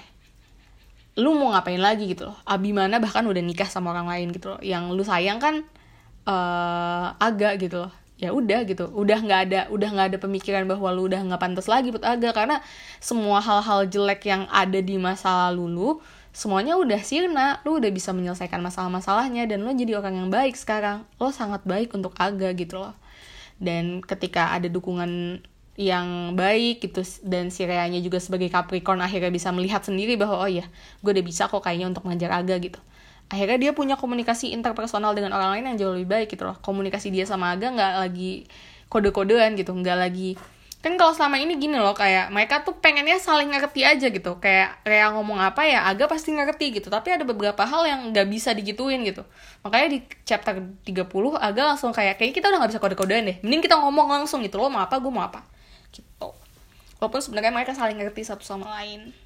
[1.18, 2.38] Lu mau ngapain lagi gitu loh.
[2.46, 4.60] Abimana bahkan udah nikah sama orang lain gitu loh.
[4.62, 5.66] Yang lu sayang kan
[6.30, 8.86] uh, agak gitu loh ya udah gitu.
[8.94, 12.38] Udah nggak ada udah nggak ada pemikiran bahwa lu udah nggak pantas lagi buat agak
[12.38, 12.62] karena
[13.02, 15.88] semua hal-hal jelek yang ada di masa lalu lu
[16.30, 17.58] semuanya udah sirna.
[17.66, 21.02] Lu udah bisa menyelesaikan masalah-masalahnya dan lu jadi orang yang baik sekarang.
[21.18, 22.94] Lo sangat baik untuk aga gitu loh.
[23.58, 25.42] Dan ketika ada dukungan
[25.74, 30.50] yang baik gitu dan si Reanya juga sebagai Capricorn akhirnya bisa melihat sendiri bahwa oh
[30.50, 30.68] iya
[31.00, 32.76] gue udah bisa kok kayaknya untuk ngajar Aga gitu
[33.32, 36.60] akhirnya dia punya komunikasi interpersonal dengan orang lain yang jauh lebih baik gitu loh.
[36.60, 38.44] Komunikasi dia sama Aga nggak lagi
[38.92, 40.36] kode-kodean gitu nggak lagi.
[40.84, 44.36] Kan kalau selama ini gini loh kayak mereka tuh pengennya saling ngerti aja gitu.
[44.36, 46.92] Kayak kayak ngomong apa ya Aga pasti ngerti gitu.
[46.92, 49.24] Tapi ada beberapa hal yang nggak bisa digituin gitu.
[49.64, 51.08] Makanya di chapter 30
[51.40, 53.36] Aga langsung kayak kayak kita udah nggak bisa kode-kodean deh.
[53.40, 55.40] Mending kita ngomong langsung gitu loh mau apa gue mau apa.
[55.88, 56.28] Gitu.
[57.00, 59.21] Walaupun sebenarnya mereka saling ngerti satu sama lain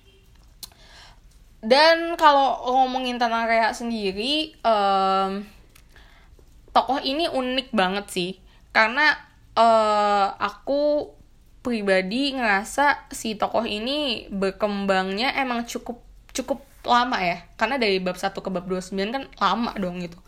[1.67, 5.43] dan kalau ngomongin tentang Rea sendiri um,
[6.71, 8.31] tokoh ini unik banget sih.
[8.71, 9.11] Karena
[9.59, 11.11] uh, aku
[11.67, 15.99] pribadi ngerasa si tokoh ini berkembangnya emang cukup
[16.31, 17.43] cukup lama ya.
[17.59, 20.23] Karena dari bab 1 ke bab 29 kan lama dong gitu.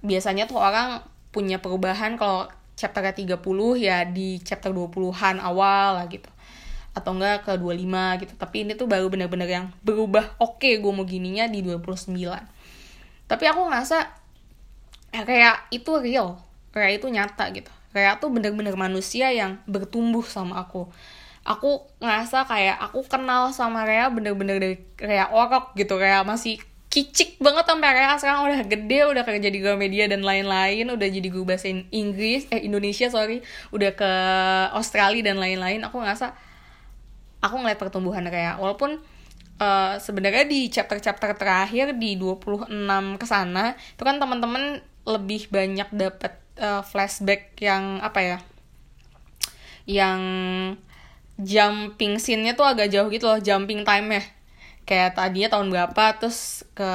[0.00, 3.36] Biasanya tuh orang punya perubahan kalau chapter 30
[3.76, 6.32] ya di chapter 20-an awal lah gitu
[6.90, 8.32] atau enggak ke 25 gitu.
[8.34, 10.36] Tapi ini tuh baru bener-bener yang berubah.
[10.42, 12.16] Oke okay, gue mau gininya di 29
[13.30, 14.10] tapi aku ngerasa
[15.14, 16.42] ya, kayak itu real.
[16.74, 17.70] Kayak itu nyata gitu.
[17.94, 20.90] Kayak tuh bener-bener manusia yang bertumbuh sama aku.
[21.46, 25.94] Aku ngerasa kayak aku kenal sama Rea bener-bener dari kayak orok gitu.
[25.94, 26.58] Kayak masih
[26.90, 28.40] kicik banget sampai akhirnya sekarang.
[28.50, 30.90] Udah gede udah kerja di Gramedia dan lain-lain.
[30.90, 33.46] Udah jadi guru bahasa Inggris eh Indonesia sorry.
[33.70, 34.10] Udah ke
[34.74, 35.86] Australia dan lain-lain.
[35.86, 36.34] Aku ngerasa
[37.40, 39.00] aku ngeliat pertumbuhan kayak walaupun
[39.60, 42.68] uh, sebenarnya di chapter-chapter terakhir di 26
[43.20, 48.38] ke sana itu kan teman-teman lebih banyak dapat uh, flashback yang apa ya
[49.88, 50.20] yang
[51.40, 54.24] jumping scene-nya tuh agak jauh gitu loh jumping time ya
[54.90, 56.90] kayak tadinya tahun berapa terus ke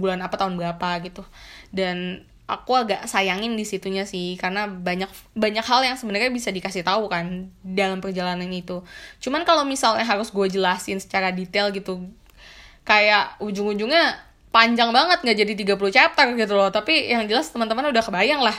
[0.00, 1.20] bulan apa tahun berapa gitu.
[1.68, 6.84] Dan aku agak sayangin di situnya sih karena banyak banyak hal yang sebenarnya bisa dikasih
[6.84, 8.84] tahu kan dalam perjalanan itu.
[9.24, 12.04] Cuman kalau misalnya harus gue jelasin secara detail gitu
[12.84, 14.20] kayak ujung-ujungnya
[14.52, 16.68] panjang banget nggak jadi 30 chapter gitu loh.
[16.68, 18.56] Tapi yang jelas teman-teman udah kebayang lah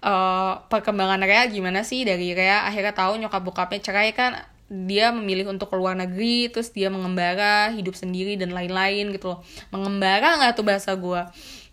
[0.00, 2.08] uh, perkembangan Rea gimana sih?
[2.08, 6.90] Dari Rea akhirnya tahu nyokap bokapnya cerai kan dia memilih untuk keluar negeri terus dia
[6.90, 9.40] mengembara hidup sendiri dan lain-lain gitu loh.
[9.68, 11.20] Mengembara nggak tuh bahasa gue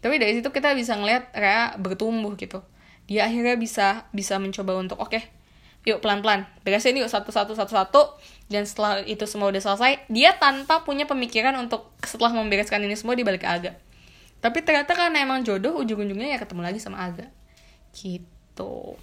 [0.04, 2.60] tapi dari situ kita bisa ngeliat Rea bertumbuh gitu.
[3.08, 5.32] Dia akhirnya bisa bisa mencoba untuk oke okay,
[5.88, 6.44] yuk pelan-pelan.
[6.68, 8.20] Beresin yuk satu-satu satu-satu.
[8.52, 13.16] Dan setelah itu semua udah selesai dia tanpa punya pemikiran untuk setelah membereskan ini semua
[13.16, 13.72] dibalik ke Aga.
[14.44, 17.32] Tapi ternyata karena emang jodoh ujung-ujungnya ya ketemu lagi sama Aga.
[17.96, 19.00] Gitu.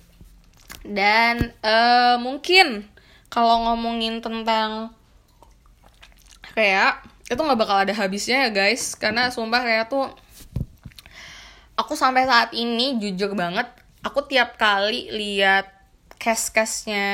[0.84, 2.84] Dan uh, mungkin
[3.32, 4.92] kalau ngomongin tentang
[6.52, 8.92] kayak itu nggak bakal ada habisnya ya guys.
[9.00, 10.12] Karena sumpah kayak tuh
[11.80, 13.64] aku sampai saat ini jujur banget
[14.04, 15.80] aku tiap kali lihat
[16.20, 17.08] cast castnya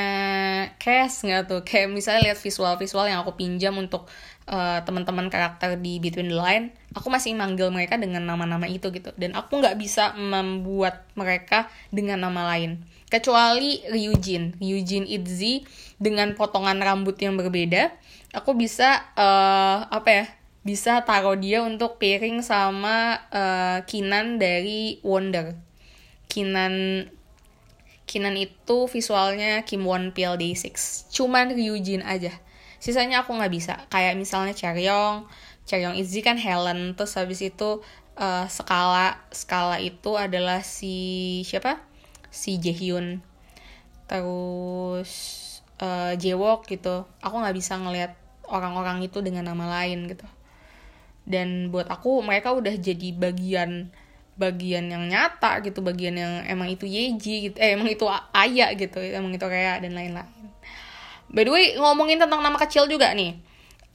[0.75, 1.61] cast nggak tuh?
[1.63, 4.11] Kayak misalnya lihat visual visual yang aku pinjam untuk
[4.51, 9.15] uh, teman-teman karakter di Between the Line aku masih manggil mereka dengan nama-nama itu gitu.
[9.15, 12.83] Dan aku nggak bisa membuat mereka dengan nama lain.
[13.07, 14.59] Kecuali Ryujin.
[14.59, 15.63] Ryujin Itzy
[15.95, 17.95] dengan potongan rambut yang berbeda
[18.35, 20.25] aku bisa uh, apa ya
[20.67, 25.55] bisa taruh dia untuk pairing sama uh, Kinan dari Wonder.
[26.27, 27.07] Kinan
[28.03, 32.35] Kinan itu visualnya Kim Won Pil Day6 cuman Ryujin aja.
[32.83, 33.87] Sisanya aku nggak bisa.
[33.87, 35.23] Kayak misalnya Charyong
[35.63, 36.99] Charyong Itzy kan Helen.
[36.99, 37.79] Terus habis itu
[38.19, 39.23] uh, skala.
[39.31, 41.79] Skala itu adalah si siapa?
[42.27, 43.23] Si Jaehyun.
[44.11, 45.11] Terus
[45.79, 47.07] uh, Jewok gitu.
[47.23, 48.19] Aku nggak bisa ngelihat
[48.51, 50.27] orang-orang itu dengan nama lain gitu
[51.27, 53.91] dan buat aku mereka udah jadi bagian
[54.39, 59.03] bagian yang nyata gitu bagian yang emang itu Yeji gitu eh emang itu Aya gitu
[59.03, 60.47] emang itu kayak dan lain-lain.
[61.27, 63.35] By the way ngomongin tentang nama kecil juga nih.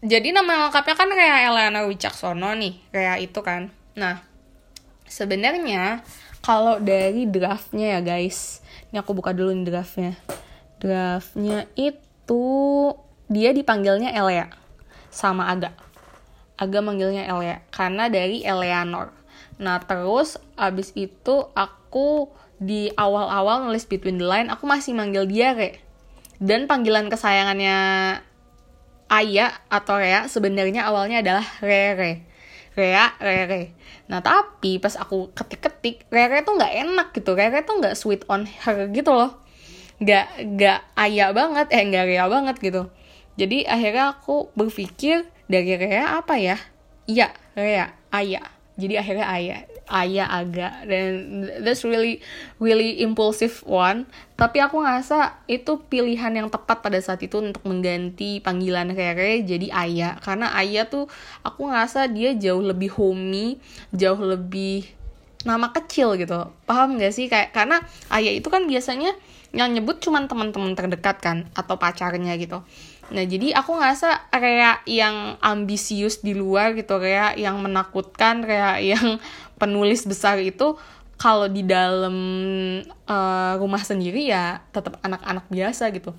[0.03, 3.73] Jadi nama lengkapnya kan kayak Elena Wicaksono nih kayak itu kan.
[3.97, 4.21] Nah
[5.09, 6.05] sebenarnya
[6.45, 8.61] kalau dari draftnya ya guys.
[8.93, 10.13] Ini aku buka dulu nih draftnya.
[10.83, 12.45] Draftnya itu
[13.31, 14.53] dia dipanggilnya Elea
[15.09, 15.92] sama Aga
[16.61, 19.13] Aga manggilnya Elea karena dari Eleanor
[19.63, 22.31] Nah terus abis itu aku
[22.63, 25.83] di awal-awal nulis Between the Line aku masih manggil dia kayak
[26.43, 27.79] dan panggilan kesayangannya
[29.13, 32.25] Aya atau Rea sebenarnya awalnya adalah Rere.
[32.73, 33.77] Rea, Rere.
[34.09, 37.37] Nah tapi pas aku ketik-ketik Rere tuh nggak enak gitu.
[37.37, 39.37] Rere tuh nggak sweet on her gitu loh.
[40.01, 42.89] Nggak nggak Aya banget, eh nggak Rea banget gitu.
[43.37, 46.57] Jadi akhirnya aku berpikir dari Rea apa ya?
[47.07, 49.61] Iya, Rea, Aya jadi akhirnya ayah
[49.93, 52.25] ayah agak dan that's really
[52.57, 54.09] really impulsive one.
[54.41, 59.69] Tapi aku ngerasa itu pilihan yang tepat pada saat itu untuk mengganti panggilan Rere jadi
[59.77, 60.17] ayah.
[60.25, 61.05] Karena ayah tuh
[61.45, 63.61] aku ngerasa dia jauh lebih homey
[63.93, 64.89] jauh lebih
[65.45, 66.49] nama kecil gitu.
[66.65, 67.29] Paham gak sih?
[67.29, 69.13] Kayak karena ayah itu kan biasanya
[69.53, 72.65] yang nyebut cuman teman-teman terdekat kan atau pacarnya gitu
[73.13, 79.21] Nah jadi aku ngerasa kayak yang ambisius di luar gitu kayak yang menakutkan kayak yang
[79.61, 80.75] penulis besar itu
[81.21, 82.17] kalau di dalam
[83.07, 86.17] uh, rumah sendiri ya tetap anak-anak biasa gitu.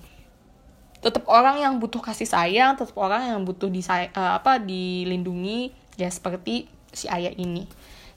[1.04, 4.08] Tetap orang yang butuh kasih sayang tetap orang yang butuh di uh,
[4.40, 7.68] apa dilindungi ya seperti si ayah ini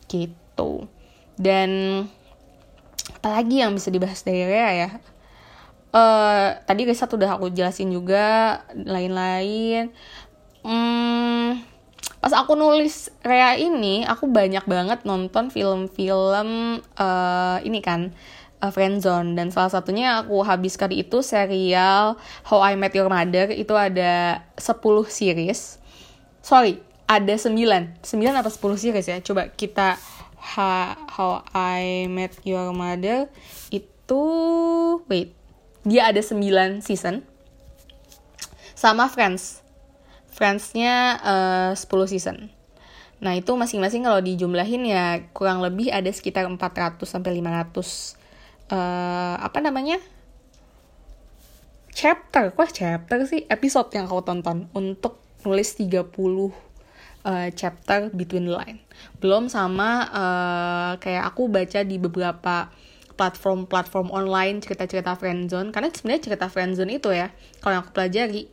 [0.07, 0.87] gitu.
[1.35, 2.05] Dan
[3.19, 4.89] apalagi yang bisa dibahas dari Rea ya
[5.97, 9.89] uh, tadi riset udah aku jelasin juga lain-lain.
[10.61, 11.63] Hmm,
[12.21, 18.13] pas aku nulis Rea ini aku banyak banget nonton film-film uh, ini kan
[18.61, 19.33] uh, Friendzone.
[19.33, 23.49] Dan salah satunya aku habiskan itu serial How I Met Your Mother.
[23.49, 24.77] Itu ada 10
[25.09, 25.81] series.
[26.45, 27.55] Sorry ada 9
[28.03, 28.03] 9
[28.35, 29.17] atau 10 series ya?
[29.23, 29.95] Coba kita
[30.37, 33.31] How I Met Your Mother
[33.71, 34.23] itu
[35.07, 35.36] wait
[35.87, 37.23] dia ada 9 season.
[38.75, 39.63] Sama Friends.
[40.27, 42.51] Friends-nya uh, 10 season.
[43.23, 47.73] Nah itu masing-masing kalau dijumlahin ya kurang lebih ada sekitar 400 sampai 500
[48.69, 49.97] uh, apa namanya?
[51.95, 52.53] Chapter.
[52.53, 53.49] Kok chapter sih?
[53.49, 56.13] Episode yang kau tonton untuk nulis 30
[57.25, 58.77] uh, chapter between the line.
[59.17, 62.69] Belum sama uh, kayak aku baca di beberapa
[63.17, 65.73] platform-platform online cerita-cerita friendzone.
[65.73, 68.47] Karena sebenarnya cerita friendzone itu ya kalau yang aku pelajari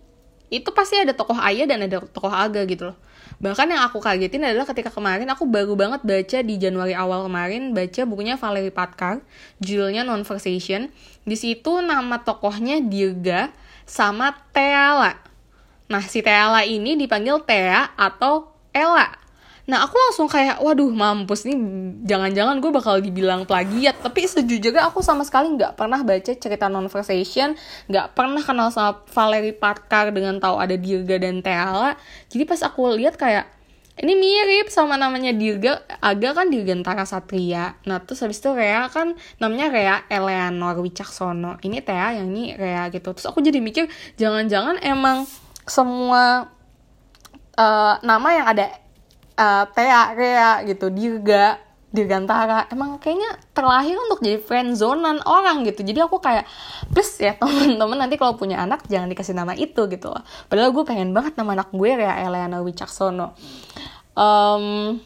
[0.52, 2.96] itu pasti ada tokoh ayah dan ada tokoh aga gitu loh.
[3.42, 7.74] Bahkan yang aku kagetin adalah ketika kemarin aku baru banget baca di Januari awal kemarin
[7.74, 9.24] baca bukunya Valerie Patkar
[9.58, 10.92] judulnya Nonversation.
[11.26, 13.50] Di situ nama tokohnya Dirga
[13.84, 15.18] sama Teala.
[15.90, 19.23] Nah si Teala ini dipanggil Tea atau Ella
[19.64, 21.56] Nah aku langsung kayak waduh mampus nih
[22.04, 23.96] jangan-jangan gue bakal dibilang plagiat.
[24.04, 27.56] Tapi sejujurnya aku sama sekali nggak pernah baca cerita non-versation
[27.88, 31.96] nggak pernah kenal sama Valerie Parker dengan tahu ada Dirga dan Teala
[32.28, 33.46] jadi pas aku lihat kayak
[33.94, 37.78] ini mirip sama namanya Dirga agak kan Dirgantara Satria.
[37.86, 41.62] Nah terus habis itu Rea kan namanya Rea Eleanor Wicaksono.
[41.62, 43.14] Ini Tea yang ini Rea gitu.
[43.14, 43.86] Terus aku jadi mikir
[44.18, 45.30] jangan-jangan emang
[45.62, 46.50] semua
[47.54, 48.66] uh, nama yang ada
[49.38, 51.58] uh, Tea, Rea gitu, Dirga,
[51.94, 52.66] Dirgantara.
[52.74, 55.86] Emang kayaknya terlahir untuk jadi friendzonan orang gitu.
[55.86, 56.46] Jadi aku kayak
[56.90, 60.22] please ya teman-teman nanti kalau punya anak jangan dikasih nama itu gitu loh.
[60.50, 63.38] Padahal gue pengen banget nama anak gue kayak Eliana Wicaksono.
[64.14, 64.98] Um,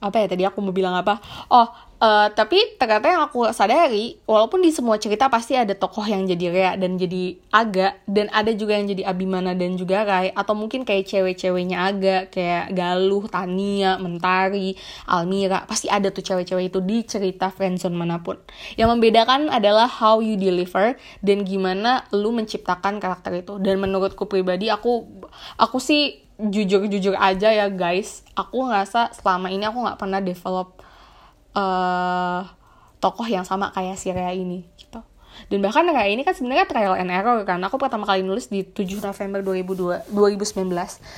[0.00, 1.20] apa ya tadi aku mau bilang apa?
[1.52, 6.24] Oh Uh, tapi ternyata yang aku sadari, walaupun di semua cerita pasti ada tokoh yang
[6.24, 10.56] jadi Rea dan jadi Aga, dan ada juga yang jadi Abimana dan juga Rai, atau
[10.56, 17.04] mungkin kayak cewek-ceweknya Aga, kayak Galuh, Tania, Mentari, Almira, pasti ada tuh cewek-cewek itu di
[17.04, 18.40] cerita friendzone mana pun.
[18.80, 23.60] Yang membedakan adalah how you deliver dan gimana lu menciptakan karakter itu.
[23.60, 25.04] Dan menurutku pribadi, aku
[25.60, 30.80] aku sih jujur-jujur aja ya guys, aku ngerasa selama ini aku nggak pernah develop
[31.56, 32.42] uh,
[33.00, 35.00] tokoh yang sama kayak si Rea ini gitu.
[35.48, 37.58] Dan bahkan Rea ini kan sebenarnya trial and error kan.
[37.64, 40.68] Aku pertama kali nulis di 7 November 2002, 2019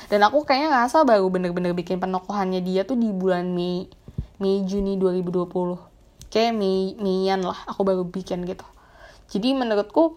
[0.09, 3.91] dan aku kayaknya ngerasa baru bener-bener bikin penokohannya dia tuh di bulan Mei
[4.39, 5.51] Mei Juni 2020
[6.33, 8.65] kayak Mei Meian lah aku baru bikin gitu.
[9.33, 10.17] Jadi menurutku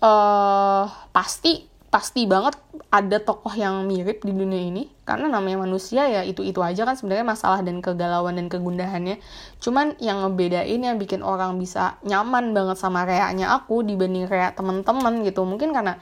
[0.00, 2.60] uh, pasti pasti banget
[2.92, 4.84] ada tokoh yang mirip di dunia ini.
[5.08, 9.16] Karena namanya manusia ya itu itu aja kan sebenarnya masalah dan kegalauan dan kegundahannya.
[9.64, 15.24] Cuman yang ngebedain yang bikin orang bisa nyaman banget sama reaknya aku dibanding reak temen-temen
[15.24, 15.48] gitu.
[15.48, 15.96] Mungkin karena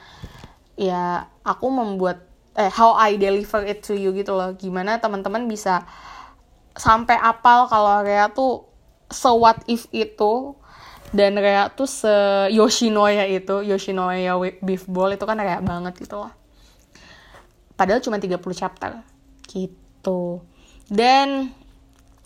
[0.75, 2.27] ya aku membuat
[2.59, 4.51] eh how I deliver it to you gitu loh.
[4.51, 5.87] Gimana teman-teman bisa
[6.75, 8.67] sampai apal kalau Rea tuh
[9.07, 10.59] so what if itu
[11.15, 12.11] dan Rea tuh se
[12.51, 16.33] Yoshinoya itu Yoshinoya beef ball itu kan Rea banget gitu loh.
[17.79, 18.99] Padahal cuma 30 chapter.
[19.47, 20.43] Gitu.
[20.91, 21.55] Dan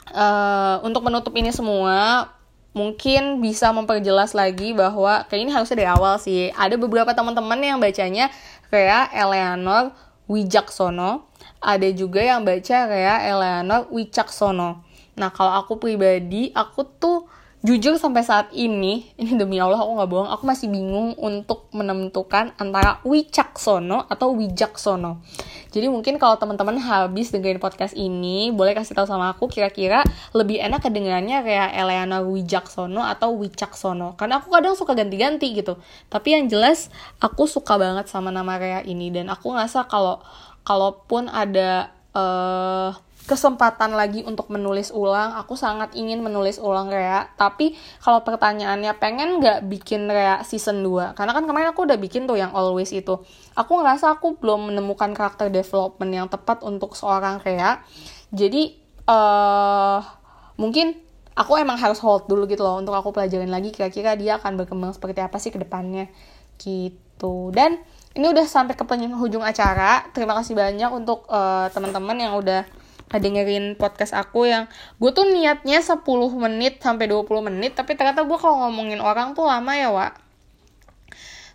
[0.10, 2.28] uh, untuk menutup ini semua
[2.74, 6.50] mungkin bisa memperjelas lagi bahwa kayak ini harusnya dari awal sih.
[6.58, 8.34] Ada beberapa teman-teman yang bacanya
[8.74, 9.94] kayak Eleanor
[10.26, 11.30] Wijaksono.
[11.62, 17.28] Ada juga yang baca kayak Eleanor Wicaksono nah kalau aku pribadi aku tuh
[17.60, 22.56] jujur sampai saat ini ini demi Allah aku nggak bohong aku masih bingung untuk menentukan
[22.56, 25.20] antara Wicaksono atau Wijaksono.
[25.70, 30.02] Jadi mungkin kalau teman-teman habis dengerin podcast ini boleh kasih tahu sama aku kira-kira
[30.32, 34.16] lebih enak kedengarannya kayak Eleanor Wijaksono atau Wicaksono.
[34.16, 35.78] Karena aku kadang suka ganti-ganti gitu.
[36.08, 36.90] Tapi yang jelas
[37.22, 39.14] aku suka banget sama nama Rea ini.
[39.14, 40.24] Dan aku ngerasa kalau
[40.66, 42.92] kalaupun ada uh,
[43.30, 45.38] kesempatan lagi untuk menulis ulang.
[45.38, 47.30] Aku sangat ingin menulis ulang Rea.
[47.38, 52.26] Tapi kalau pertanyaannya pengen nggak bikin Rea season 2 karena kan kemarin aku udah bikin
[52.26, 53.22] tuh yang always itu.
[53.54, 57.86] Aku ngerasa aku belum menemukan karakter development yang tepat untuk seorang Rea.
[58.34, 58.74] Jadi
[59.06, 60.02] uh,
[60.58, 60.98] mungkin
[61.38, 64.92] aku emang harus hold dulu gitu loh untuk aku pelajarin lagi kira-kira dia akan berkembang
[64.98, 66.10] seperti apa sih ke depannya.
[66.58, 67.54] Gitu.
[67.54, 67.78] Dan
[68.18, 70.08] ini udah sampai ke penghujung acara.
[70.16, 72.66] Terima kasih banyak untuk uh, teman-teman yang udah
[73.10, 74.70] dengerin podcast aku yang
[75.02, 76.06] gue tuh niatnya 10
[76.38, 80.14] menit sampai 20 menit tapi ternyata gue kalau ngomongin orang tuh lama ya Wak.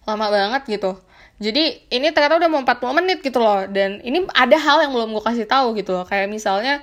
[0.06, 0.98] Lama banget gitu.
[1.42, 3.66] Jadi ini ternyata udah mau 40 menit gitu loh.
[3.66, 6.06] Dan ini ada hal yang belum gue kasih tahu gitu loh.
[6.06, 6.82] Kayak misalnya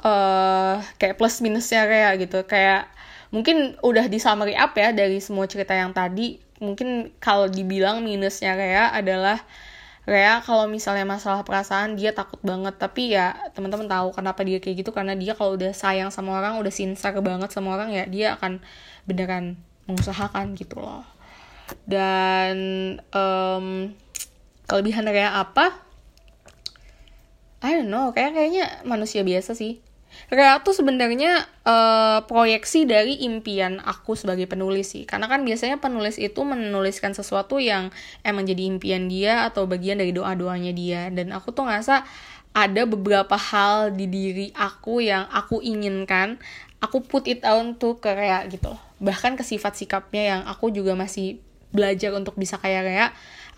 [0.00, 2.44] uh, kayak plus minusnya kayak gitu.
[2.44, 2.88] Kayak
[3.28, 8.54] mungkin udah di summary up ya dari semua cerita yang tadi mungkin kalau dibilang minusnya
[8.54, 9.38] kayak adalah
[10.08, 12.80] Rea kalau misalnya masalah perasaan dia takut banget.
[12.80, 14.90] Tapi ya teman-teman tahu kenapa dia kayak gitu.
[14.90, 18.64] Karena dia kalau udah sayang sama orang udah sincere banget sama orang ya dia akan
[19.04, 21.04] beneran mengusahakan gitu loh.
[21.84, 22.56] Dan
[23.12, 23.92] um,
[24.64, 25.76] kelebihan Rea apa?
[27.60, 28.08] I don't know.
[28.16, 29.84] Kayak kayaknya manusia biasa sih
[30.28, 35.08] Rea tuh sebenarnya uh, proyeksi dari impian aku sebagai penulis sih.
[35.08, 37.94] Karena kan biasanya penulis itu menuliskan sesuatu yang
[38.26, 41.02] emang jadi impian dia atau bagian dari doa-doanya dia.
[41.08, 42.04] Dan aku tuh ngerasa
[42.52, 46.36] ada beberapa hal di diri aku yang aku inginkan,
[46.82, 48.76] aku put it on tuh ke Rea gitu.
[49.00, 51.40] Bahkan ke sifat sikapnya yang aku juga masih
[51.72, 53.08] belajar untuk bisa kayak Rea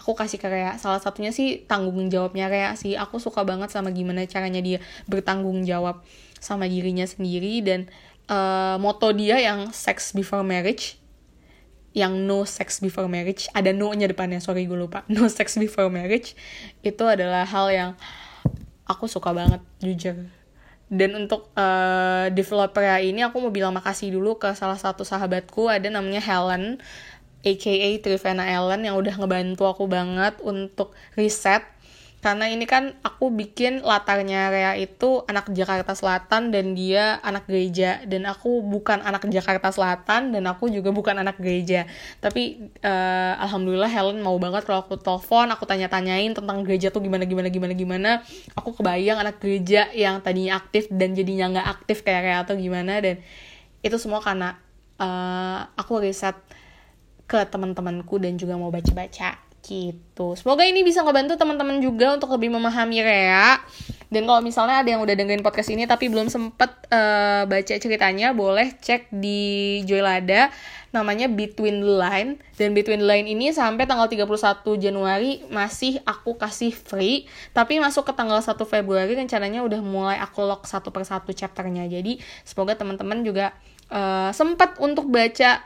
[0.01, 3.93] aku kasih ke Rea salah satunya sih tanggung jawabnya Rea sih aku suka banget sama
[3.93, 6.03] gimana caranya dia bertanggung jawab
[6.41, 7.87] sama dirinya sendiri dan
[8.27, 10.97] uh, moto dia yang sex before marriage
[11.91, 15.03] yang no sex before marriage ada no nya depannya sorry gue lupa.
[15.13, 16.39] No sex before marriage
[16.87, 17.91] itu adalah hal yang
[18.87, 20.17] aku suka banget jujur.
[20.91, 25.87] Dan untuk uh, developer ini aku mau bilang makasih dulu ke salah satu sahabatku ada
[25.87, 26.83] namanya Helen
[27.41, 31.65] aka Trivena Ellen yang udah ngebantu aku banget untuk riset
[32.21, 38.05] karena ini kan aku bikin latarnya Rea itu anak Jakarta Selatan dan dia anak gereja.
[38.05, 41.89] Dan aku bukan anak Jakarta Selatan dan aku juga bukan anak gereja.
[42.21, 47.25] Tapi uh, alhamdulillah Helen mau banget kalau aku telepon aku tanya-tanyain tentang gereja tuh gimana
[47.25, 48.11] gimana gimana gimana.
[48.53, 53.01] Aku kebayang anak gereja yang tadinya aktif dan jadinya nggak aktif kayak Rea atau gimana.
[53.01, 53.25] Dan
[53.81, 54.61] itu semua karena
[55.01, 56.37] uh, aku riset
[57.25, 60.35] ke teman-temanku dan juga mau baca-baca gitu.
[60.37, 63.61] Semoga ini bisa ngebantu teman-teman juga untuk lebih memahami Rea.
[64.11, 68.35] Dan kalau misalnya ada yang udah dengerin podcast ini tapi belum sempet uh, baca ceritanya,
[68.35, 70.51] boleh cek di Joylada
[70.91, 72.31] namanya Between the Line.
[72.59, 74.27] Dan Between the Line ini sampai tanggal 31
[74.83, 77.31] Januari masih aku kasih free.
[77.55, 81.87] Tapi masuk ke tanggal 1 Februari rencananya udah mulai aku lock satu per satu chapternya.
[81.87, 83.55] Jadi semoga teman-teman juga
[83.95, 85.63] uh, sempat untuk baca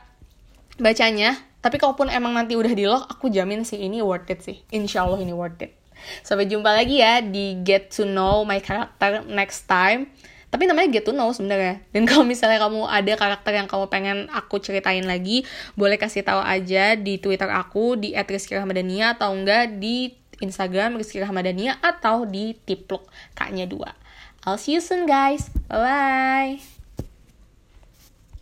[0.76, 4.60] bacanya tapi kalaupun emang nanti udah di lock, aku jamin sih ini worth it sih.
[4.68, 5.72] Insya Allah ini worth it.
[6.20, 10.12] Sampai jumpa lagi ya di Get to Know My Character next time.
[10.52, 11.80] Tapi namanya Get to Know sebenarnya.
[11.96, 16.44] Dan kalau misalnya kamu ada karakter yang kamu pengen aku ceritain lagi, boleh kasih tahu
[16.44, 20.12] aja di Twitter aku di @rizky_rahmadania atau enggak di
[20.44, 23.96] Instagram Rizky Rahmadania atau di Tipluk kaknya dua.
[24.44, 25.48] I'll see you soon guys.
[25.72, 26.73] Bye bye.